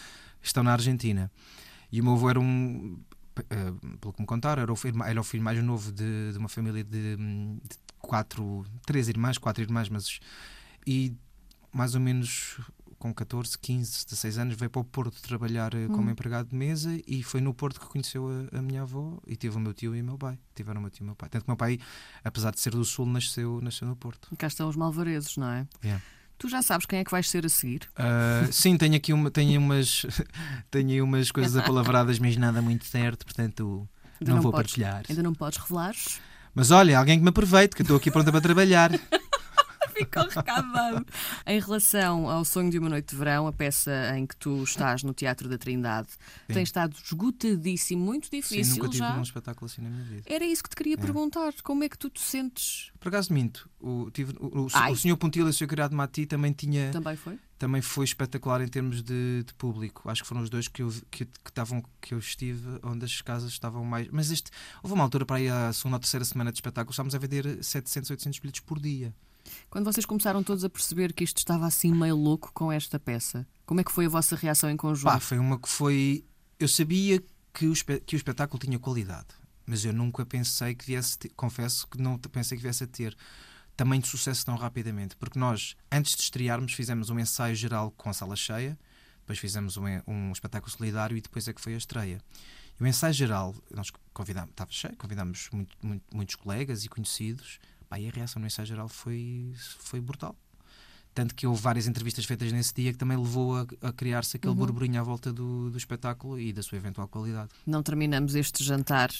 estão 0.41 0.63
na 0.63 0.71
Argentina. 0.73 1.31
E 1.91 2.01
o 2.01 2.03
meu 2.03 2.13
avô 2.13 2.27
era 2.29 2.39
um, 2.39 2.97
uh, 3.39 3.97
pelo 3.99 4.13
que 4.13 4.21
me 4.21 4.25
contaram, 4.25 4.63
era 4.63 4.73
o 4.73 4.75
filho, 4.75 5.03
era 5.03 5.21
o 5.21 5.23
filho 5.23 5.43
mais 5.43 5.63
novo 5.63 5.91
de, 5.91 6.31
de 6.31 6.37
uma 6.39 6.49
família 6.49 6.83
de, 6.83 7.15
hum, 7.19 7.59
de 7.63 7.77
quatro, 7.99 8.65
três 8.85 9.07
irmãs, 9.07 9.37
quatro 9.37 9.61
irmãs, 9.63 9.89
mas. 9.89 10.19
E 10.87 11.13
mais 11.71 11.93
ou 11.95 12.01
menos 12.01 12.59
com 13.03 13.13
14, 13.13 13.57
15, 13.59 14.05
16 14.05 14.37
anos, 14.37 14.55
veio 14.55 14.69
para 14.71 14.79
o 14.81 14.85
Porto 14.85 15.21
trabalhar 15.21 15.73
eh, 15.75 15.87
como 15.87 16.07
Hum. 16.07 16.11
empregado 16.11 16.47
de 16.49 16.55
mesa 16.55 16.97
e 17.05 17.21
foi 17.21 17.41
no 17.41 17.53
Porto 17.53 17.77
que 17.81 17.85
conheceu 17.87 18.29
a, 18.53 18.59
a 18.59 18.61
minha 18.61 18.83
avó 18.83 19.19
e 19.27 19.35
teve 19.35 19.57
o 19.57 19.59
meu 19.59 19.73
tio 19.73 19.93
e 19.93 20.01
o 20.01 20.05
meu 20.05 20.17
pai. 20.17 20.39
Tiveram 20.55 20.79
o 20.79 20.81
meu 20.83 20.89
tio 20.89 21.01
e 21.01 21.03
o 21.03 21.07
meu 21.07 21.15
pai. 21.15 21.27
Tanto 21.27 21.43
que 21.43 21.49
o 21.49 21.51
meu 21.51 21.57
pai, 21.57 21.77
apesar 22.23 22.51
de 22.51 22.61
ser 22.61 22.71
do 22.71 22.85
Sul, 22.85 23.05
nasceu, 23.05 23.59
nasceu 23.61 23.85
no 23.87 23.95
Porto. 23.97 24.29
Cá 24.37 24.47
estão 24.47 24.69
os 24.69 24.77
malvarezes, 24.77 25.35
não 25.35 25.47
é? 25.49 25.67
Yeah. 25.83 26.01
Tu 26.37 26.47
já 26.47 26.61
sabes 26.61 26.85
quem 26.85 26.99
é 26.99 27.03
que 27.03 27.11
vais 27.11 27.29
ser 27.29 27.45
a 27.45 27.49
seguir? 27.49 27.89
Ah, 27.97 28.47
sim, 28.51 28.77
tenho 28.77 28.95
aqui 28.95 29.11
uma, 29.11 29.29
tenho 29.29 29.59
umas, 29.59 30.05
tenho 30.71 31.03
umas 31.03 31.29
coisas 31.29 31.57
apalavradas, 31.57 32.19
mas 32.19 32.37
nada 32.37 32.61
muito 32.61 32.85
certo, 32.85 33.25
portanto 33.25 33.85
Ainda 34.21 34.33
não, 34.35 34.41
vou 34.41 34.51
podes- 34.53 34.71
partilhar. 34.71 35.03
Ainda 35.09 35.21
não 35.21 35.33
podes 35.33 35.59
revelar? 35.59 35.93
Mas 36.55 36.71
olha, 36.71 36.97
alguém 36.97 37.17
que 37.17 37.23
me 37.23 37.29
aproveite, 37.29 37.75
que 37.75 37.81
eu 37.81 37.83
estou 37.83 37.97
aqui 37.97 38.09
pronta 38.09 38.31
para 38.31 38.39
trabalhar. 38.39 38.91
Ficou 40.11 40.27
recadado. 40.27 41.05
em 41.45 41.59
relação 41.59 42.29
ao 42.29 42.43
Sonho 42.45 42.69
de 42.69 42.79
uma 42.79 42.89
Noite 42.89 43.09
de 43.09 43.15
Verão, 43.15 43.47
a 43.47 43.53
peça 43.53 44.17
em 44.17 44.25
que 44.25 44.35
tu 44.35 44.63
estás 44.63 45.03
no 45.03 45.13
Teatro 45.13 45.47
da 45.47 45.57
Trindade, 45.57 46.09
Sim. 46.11 46.53
tem 46.53 46.63
estado 46.63 46.95
esgotadíssimo, 47.03 48.03
muito 48.03 48.27
Sim, 48.27 48.37
difícil 48.37 48.75
nunca 48.77 48.89
tive 48.89 49.03
já. 49.03 49.17
um 49.17 49.21
espetáculo 49.21 49.65
assim 49.65 49.81
na 49.81 49.89
minha 49.89 50.03
vida. 50.03 50.23
Era 50.25 50.45
isso 50.45 50.63
que 50.63 50.69
te 50.69 50.75
queria 50.75 50.97
perguntar. 50.97 51.53
Como 51.63 51.83
é 51.83 51.89
que 51.89 51.97
tu 51.97 52.09
te 52.09 52.21
sentes? 52.21 52.91
Por 52.99 53.09
acaso 53.09 53.33
minto, 53.33 53.69
o, 53.79 54.09
tive, 54.11 54.33
o, 54.39 54.61
o, 54.61 54.65
o 54.65 54.95
Sr. 54.95 55.17
Pontilha 55.17 55.45
e 55.45 55.49
o 55.49 55.53
Sr. 55.53 55.67
Criado 55.67 55.95
Mati 55.95 56.25
também 56.25 56.51
tinha. 56.51 56.91
Também 56.91 57.15
foi? 57.15 57.37
também 57.63 57.81
foi 57.81 58.03
espetacular 58.03 58.59
em 58.61 58.67
termos 58.67 59.01
de, 59.01 59.43
de 59.43 59.53
público. 59.53 60.09
Acho 60.09 60.21
que 60.21 60.27
foram 60.27 60.41
os 60.41 60.49
dois 60.49 60.67
que 60.67 60.83
eu, 60.83 60.89
que, 61.09 61.23
que, 61.23 61.31
estavam, 61.49 61.81
que 62.01 62.13
eu 62.13 62.19
estive 62.19 62.77
onde 62.83 63.05
as 63.05 63.21
casas 63.21 63.51
estavam 63.51 63.85
mais. 63.85 64.09
Mas 64.11 64.31
este, 64.31 64.51
houve 64.83 64.93
uma 64.93 65.03
altura 65.03 65.25
para 65.25 65.37
aí 65.37 65.47
a 65.47 65.71
segunda 65.71 65.95
ou 65.95 65.99
terceira 66.01 66.25
semana 66.25 66.51
de 66.51 66.57
espetáculo, 66.57 66.91
estávamos 66.91 67.15
a 67.15 67.17
vender 67.17 67.63
700, 67.63 68.11
800 68.11 68.39
bilhetes 68.39 68.59
por 68.59 68.81
dia. 68.81 69.15
Quando 69.69 69.85
vocês 69.91 70.05
começaram 70.05 70.43
todos 70.43 70.63
a 70.63 70.69
perceber 70.69 71.13
que 71.13 71.23
isto 71.23 71.37
estava 71.37 71.65
assim 71.65 71.93
meio 71.93 72.15
louco 72.15 72.51
com 72.53 72.71
esta 72.71 72.99
peça, 72.99 73.45
como 73.65 73.81
é 73.81 73.83
que 73.83 73.91
foi 73.91 74.05
a 74.05 74.09
vossa 74.09 74.35
reação 74.35 74.69
em 74.69 74.77
conjunto? 74.77 75.11
Pá, 75.11 75.19
foi 75.19 75.37
uma 75.39 75.59
que 75.59 75.67
foi. 75.69 76.23
Eu 76.59 76.67
sabia 76.67 77.21
que 77.53 77.67
o, 77.67 77.73
que 78.05 78.15
o 78.15 78.17
espetáculo 78.17 78.59
tinha 78.59 78.79
qualidade, 78.79 79.27
mas 79.65 79.83
eu 79.85 79.93
nunca 79.93 80.25
pensei 80.25 80.73
que 80.75 80.85
viesse. 80.85 81.17
ter- 81.17 81.29
confesso 81.35 81.87
que 81.87 81.99
não 82.01 82.17
pensei 82.17 82.57
que 82.57 82.63
viesse 82.63 82.83
a 82.83 82.87
ter 82.87 83.15
tamanho 83.75 84.01
de 84.01 84.07
sucesso 84.07 84.45
tão 84.45 84.55
rapidamente, 84.55 85.15
porque 85.17 85.37
nós, 85.39 85.75
antes 85.91 86.15
de 86.15 86.21
estrearmos, 86.21 86.73
fizemos 86.73 87.09
um 87.09 87.19
ensaio 87.19 87.55
geral 87.55 87.91
com 87.91 88.09
a 88.09 88.13
sala 88.13 88.35
cheia, 88.35 88.77
depois 89.21 89.39
fizemos 89.39 89.77
um, 89.77 89.83
um 90.07 90.31
espetáculo 90.31 90.71
solidário 90.71 91.17
e 91.17 91.21
depois 91.21 91.47
é 91.47 91.53
que 91.53 91.61
foi 91.61 91.73
a 91.73 91.77
estreia. 91.77 92.21
E 92.79 92.83
o 92.83 92.87
ensaio 92.87 93.13
geral, 93.13 93.55
nós 93.73 93.91
convidámos, 94.13 94.51
estava 94.51 94.71
cheio, 94.71 94.95
convidámos 94.97 95.49
muito- 95.51 95.75
muito- 95.81 96.03
muitos 96.13 96.35
colegas 96.35 96.85
e 96.85 96.89
conhecidos, 96.89 97.59
pá, 97.93 97.99
e 97.99 98.07
a 98.07 98.11
reação 98.11 98.39
no 98.39 98.47
ensaio 98.47 98.65
geral 98.65 98.87
foi, 98.87 99.53
foi 99.55 100.01
brutal. 100.01 100.35
Tanto 101.13 101.35
que 101.35 101.45
houve 101.45 101.61
várias 101.61 101.85
entrevistas 101.85 102.25
feitas 102.25 102.51
nesse 102.51 102.73
dia 102.73 102.91
que 102.91 102.97
também 102.97 103.15
levou 103.15 103.55
a, 103.55 103.67
a 103.81 103.93
criar-se 103.93 104.37
aquele 104.37 104.55
burburinho 104.55 104.99
à 104.99 105.03
volta 105.03 105.31
do, 105.31 105.69
do 105.69 105.77
espetáculo 105.77 106.39
e 106.39 106.51
da 106.51 106.63
sua 106.63 106.79
eventual 106.79 107.07
qualidade. 107.07 107.51
Não 107.67 107.83
terminamos 107.83 108.33
este 108.33 108.63
jantar, 108.63 109.11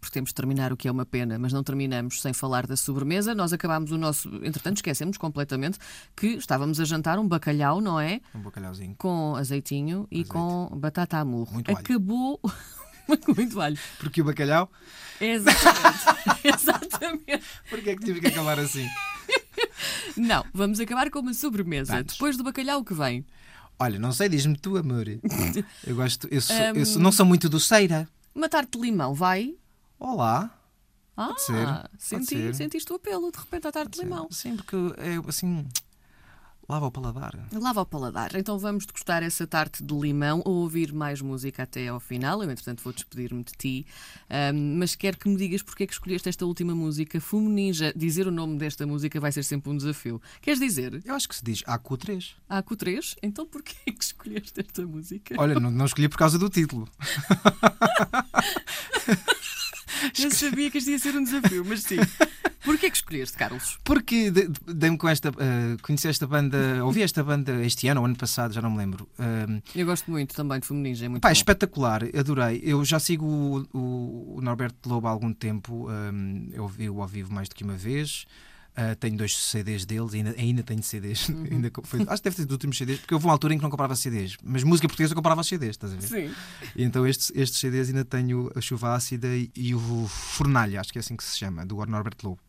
porque 0.00 0.14
temos 0.14 0.30
de 0.30 0.34
terminar 0.34 0.72
o 0.72 0.78
que 0.78 0.88
é 0.88 0.90
uma 0.90 1.04
pena, 1.04 1.38
mas 1.38 1.52
não 1.52 1.62
terminamos 1.62 2.22
sem 2.22 2.32
falar 2.32 2.66
da 2.66 2.74
sobremesa. 2.74 3.34
Nós 3.34 3.52
acabámos 3.52 3.92
o 3.92 3.98
nosso. 3.98 4.30
Entretanto, 4.36 4.76
esquecemos 4.76 5.18
completamente 5.18 5.78
que 6.16 6.28
estávamos 6.28 6.80
a 6.80 6.86
jantar 6.86 7.18
um 7.18 7.28
bacalhau, 7.28 7.82
não 7.82 8.00
é? 8.00 8.22
Um 8.34 8.40
bacalhauzinho. 8.40 8.94
Com 8.96 9.36
azeitinho 9.36 10.08
e 10.10 10.20
Azeite. 10.20 10.30
com 10.30 10.70
batata 10.78 11.18
a 11.18 11.24
murro. 11.24 11.52
Muito. 11.52 11.70
Acabou. 11.70 12.40
Muito 13.36 13.60
alho. 13.60 13.78
Porque 13.98 14.20
o 14.22 14.24
bacalhau? 14.24 14.70
Exatamente. 15.20 15.98
Exatamente. 16.44 17.42
Porquê 17.70 17.90
é 17.90 17.96
que 17.96 18.04
tive 18.04 18.20
que 18.20 18.26
acabar 18.28 18.58
assim? 18.58 18.86
Não, 20.16 20.44
vamos 20.52 20.80
acabar 20.80 21.10
com 21.10 21.20
uma 21.20 21.34
sobremesa. 21.34 21.94
Vamos. 21.94 22.12
Depois 22.14 22.36
do 22.36 22.44
bacalhau, 22.44 22.80
o 22.80 22.84
que 22.84 22.94
vem? 22.94 23.24
Olha, 23.78 23.98
não 23.98 24.12
sei, 24.12 24.28
diz-me 24.28 24.56
tu, 24.56 24.76
amor. 24.76 25.06
Eu 25.86 25.96
gosto, 25.96 26.28
eu, 26.30 26.40
sou, 26.40 26.56
eu 26.56 26.76
Hum. 26.76 26.84
sou- 26.84 27.02
não 27.02 27.12
sou 27.12 27.26
muito 27.26 27.48
doceira. 27.48 28.08
Uma 28.34 28.48
tarte 28.48 28.78
de 28.78 28.84
limão, 28.84 29.12
vai? 29.14 29.54
Olá. 29.98 30.50
Ah, 31.16 31.34
ser, 31.36 31.52
pode 31.66 31.88
senti, 31.98 32.26
ser. 32.26 32.54
sentiste 32.54 32.90
o 32.92 32.96
apelo, 32.96 33.30
de 33.30 33.38
repente, 33.38 33.66
à 33.66 33.72
tarte 33.72 33.98
de 33.98 34.04
limão. 34.04 34.28
Sim, 34.30 34.56
porque 34.56 34.76
é 34.96 35.20
assim. 35.28 35.66
Lava 36.68 36.86
o 36.86 36.90
paladar. 36.90 37.38
Lava 37.52 37.82
o 37.82 37.86
paladar. 37.86 38.34
Então 38.36 38.58
vamos 38.58 38.86
degustar 38.86 39.22
essa 39.22 39.46
tarte 39.46 39.82
de 39.82 39.94
limão 39.94 40.42
ou 40.44 40.62
ouvir 40.62 40.92
mais 40.92 41.20
música 41.20 41.64
até 41.64 41.88
ao 41.88 42.00
final. 42.00 42.42
Eu, 42.42 42.50
entretanto, 42.50 42.82
vou 42.82 42.92
despedir-me 42.92 43.42
de 43.42 43.52
ti. 43.52 43.86
Ahm, 44.30 44.78
mas 44.78 44.94
quero 44.94 45.18
que 45.18 45.28
me 45.28 45.36
digas 45.36 45.62
porque 45.62 45.84
é 45.84 45.86
que 45.86 45.92
escolheste 45.92 46.28
esta 46.28 46.46
última 46.46 46.74
música, 46.74 47.20
Fumo 47.20 47.48
Ninja. 47.48 47.92
Dizer 47.94 48.26
o 48.26 48.30
nome 48.30 48.58
desta 48.58 48.86
música 48.86 49.20
vai 49.20 49.32
ser 49.32 49.42
sempre 49.42 49.70
um 49.70 49.76
desafio. 49.76 50.20
Queres 50.40 50.60
dizer? 50.60 51.02
Eu 51.04 51.14
acho 51.14 51.28
que 51.28 51.36
se 51.36 51.44
diz 51.44 51.62
AQ3. 51.64 52.34
Aco 52.48 52.76
3? 52.76 53.16
Então 53.22 53.46
porquê 53.46 53.74
é 53.86 53.92
que 53.92 54.04
escolheste 54.04 54.60
esta 54.60 54.86
música? 54.86 55.34
Olha, 55.38 55.58
não, 55.58 55.70
não 55.70 55.86
escolhi 55.86 56.08
por 56.08 56.18
causa 56.18 56.38
do 56.38 56.48
título. 56.48 56.88
Eu 60.22 60.30
sabia 60.30 60.70
que 60.70 60.78
isto 60.78 60.90
ia 60.90 60.98
ser 60.98 61.16
um 61.16 61.24
desafio, 61.24 61.64
mas 61.66 61.82
sim. 61.82 61.96
Porquê 62.64 62.86
é 62.86 62.90
que 62.90 62.96
escolheste, 62.96 63.36
Carlos? 63.36 63.78
Porque 63.82 64.30
de- 64.30 64.48
de- 64.48 64.74
dei-me 64.74 64.96
com 64.96 65.08
esta. 65.08 65.30
eh, 65.30 65.76
conheci 65.82 66.06
esta 66.08 66.26
banda. 66.26 66.84
Ouvi 66.84 67.02
esta 67.02 67.22
banda 67.24 67.64
este 67.64 67.88
ano 67.88 68.00
ou 68.00 68.06
ano 68.06 68.14
passado, 68.16 68.54
já 68.54 68.62
não 68.62 68.70
me 68.70 68.78
lembro. 68.78 69.08
Ahm, 69.18 69.60
Eu 69.74 69.84
gosto 69.86 70.10
muito 70.10 70.34
também 70.34 70.60
de 70.60 70.72
Ninja, 70.72 71.06
é 71.06 71.08
muito 71.08 71.22
Pá, 71.22 71.28
bom. 71.28 71.32
espetacular, 71.32 72.02
adorei. 72.16 72.60
Eu 72.64 72.84
já 72.84 73.00
sigo 73.00 73.26
o, 73.26 73.66
o, 73.76 74.34
o 74.38 74.40
Norberto 74.40 74.88
Lobo 74.88 75.08
há 75.08 75.10
algum 75.10 75.32
tempo, 75.32 75.88
hum, 75.90 76.50
eu 76.52 76.62
ouvi-o 76.62 77.02
ao 77.02 77.08
vivo 77.08 77.32
mais 77.32 77.48
do 77.48 77.54
que 77.56 77.64
uma 77.64 77.74
vez. 77.76 78.26
Ah, 78.74 78.94
tenho 78.94 79.18
dois 79.18 79.36
CDs 79.36 79.84
deles, 79.84 80.14
ainda, 80.14 80.34
ainda 80.38 80.62
tenho 80.62 80.82
CDs. 80.82 81.28
Uhum. 81.32 81.44
ainda 81.50 81.70
foi- 81.84 82.00
acho 82.08 82.16
que 82.22 82.24
deve 82.24 82.36
ser 82.36 82.44
dos 82.46 82.54
últimos 82.54 82.78
CDs, 82.78 83.00
porque 83.00 83.12
houve 83.14 83.26
uma 83.26 83.32
altura 83.34 83.52
em 83.52 83.58
que 83.58 83.62
não 83.62 83.70
comprava 83.70 83.94
CDs, 83.94 84.36
mas 84.42 84.62
música 84.64 84.88
portuguesa 84.88 85.12
eu 85.12 85.16
comprava 85.16 85.42
CDs, 85.42 85.70
estás 85.72 85.92
a 85.92 85.96
ver? 85.96 86.06
Sim. 86.06 86.34
E 86.74 86.82
então 86.82 87.06
estes, 87.06 87.30
estes 87.34 87.60
CDs 87.60 87.88
ainda 87.88 88.04
tenho 88.04 88.50
a 88.56 88.60
Chuva 88.62 88.94
Ácida 88.94 89.28
e, 89.28 89.50
e 89.54 89.74
o 89.74 90.06
Fornalha, 90.08 90.80
acho 90.80 90.90
que 90.90 90.98
é 90.98 91.00
assim 91.00 91.14
que 91.16 91.22
se 91.24 91.36
chama, 91.38 91.66
do 91.66 91.76
Norberto 91.84 92.26
Lobo. 92.26 92.40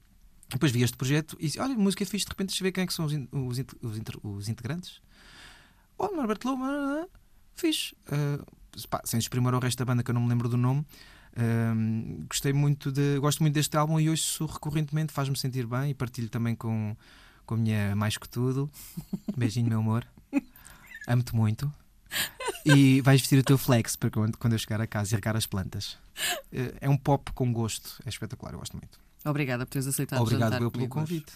Depois 0.50 0.72
vi 0.72 0.82
este 0.84 0.96
projeto 0.96 1.36
e 1.40 1.48
disse: 1.48 1.60
Olha, 1.60 1.76
música 1.76 2.06
fixe, 2.06 2.26
de 2.26 2.30
repente 2.30 2.50
deixa 2.50 2.64
ver 2.64 2.72
quem 2.72 2.84
é 2.84 2.88
que 2.88 2.94
são 2.94 3.04
os, 3.06 3.12
in- 3.14 3.28
os, 3.32 3.58
int- 3.60 3.74
os 3.82 3.98
inter- 3.98 4.20
os 4.24 4.48
integrantes. 4.48 5.02
Oh, 5.98 6.08
Norberto 6.16 6.48
Lobo, 6.48 6.64
ah, 6.64 7.06
fixe. 7.56 7.96
Ah, 8.10 8.40
pá, 8.90 9.02
sem 9.04 9.18
exprimir 9.20 9.54
o 9.54 9.60
resto 9.60 9.80
da 9.80 9.86
banda 9.86 10.04
que 10.04 10.12
eu 10.12 10.14
não 10.16 10.22
me 10.22 10.30
lembro 10.30 10.48
do 10.48 10.56
nome. 10.58 10.86
Ahm, 11.36 12.26
gostei 12.30 12.54
muito 12.54 12.92
de. 12.92 13.18
Gosto 13.20 13.42
muito 13.42 13.54
deste 13.56 13.76
álbum 13.78 14.00
e 14.00 14.10
ouço 14.10 14.46
recorrentemente, 14.46 15.12
faz-me 15.12 15.38
sentir 15.38 15.66
bem 15.66 15.90
e 15.92 15.94
partilho 15.94 16.30
também 16.30 16.56
com, 16.56 16.96
com 17.46 17.56
a 17.56 17.58
minha 17.58 17.96
mais 17.96 18.18
que 18.18 18.30
tudo. 18.30 18.70
Beijinho, 19.36 19.68
meu 19.70 19.80
amor. 19.80 20.06
Amo-te 21.08 21.36
muito. 21.36 21.72
E 22.66 23.02
vais 23.02 23.20
vestir 23.20 23.38
o 23.40 23.44
teu 23.44 23.58
flex 23.58 23.96
para 23.96 24.10
quando, 24.10 24.38
quando 24.38 24.54
eu 24.54 24.60
chegar 24.60 24.80
a 24.80 24.88
casa 24.88 25.14
e 25.14 25.16
regar 25.16 25.36
as 25.36 25.46
plantas. 25.46 25.98
Eh, 26.52 26.74
É 26.82 26.90
um 26.90 26.96
pop 26.96 27.32
com 27.34 27.52
gosto, 27.52 28.02
é 28.06 28.10
espetacular, 28.10 28.54
eu 28.54 28.60
gosto 28.60 28.78
muito. 28.78 29.00
Obrigada 29.26 29.66
por 29.66 29.72
teres 29.72 29.88
aceitado 29.88 30.22
Obrigado 30.22 30.62
eu 30.62 30.70
pelo 30.72 30.84
hoje. 30.84 30.90
convite. 30.90 31.34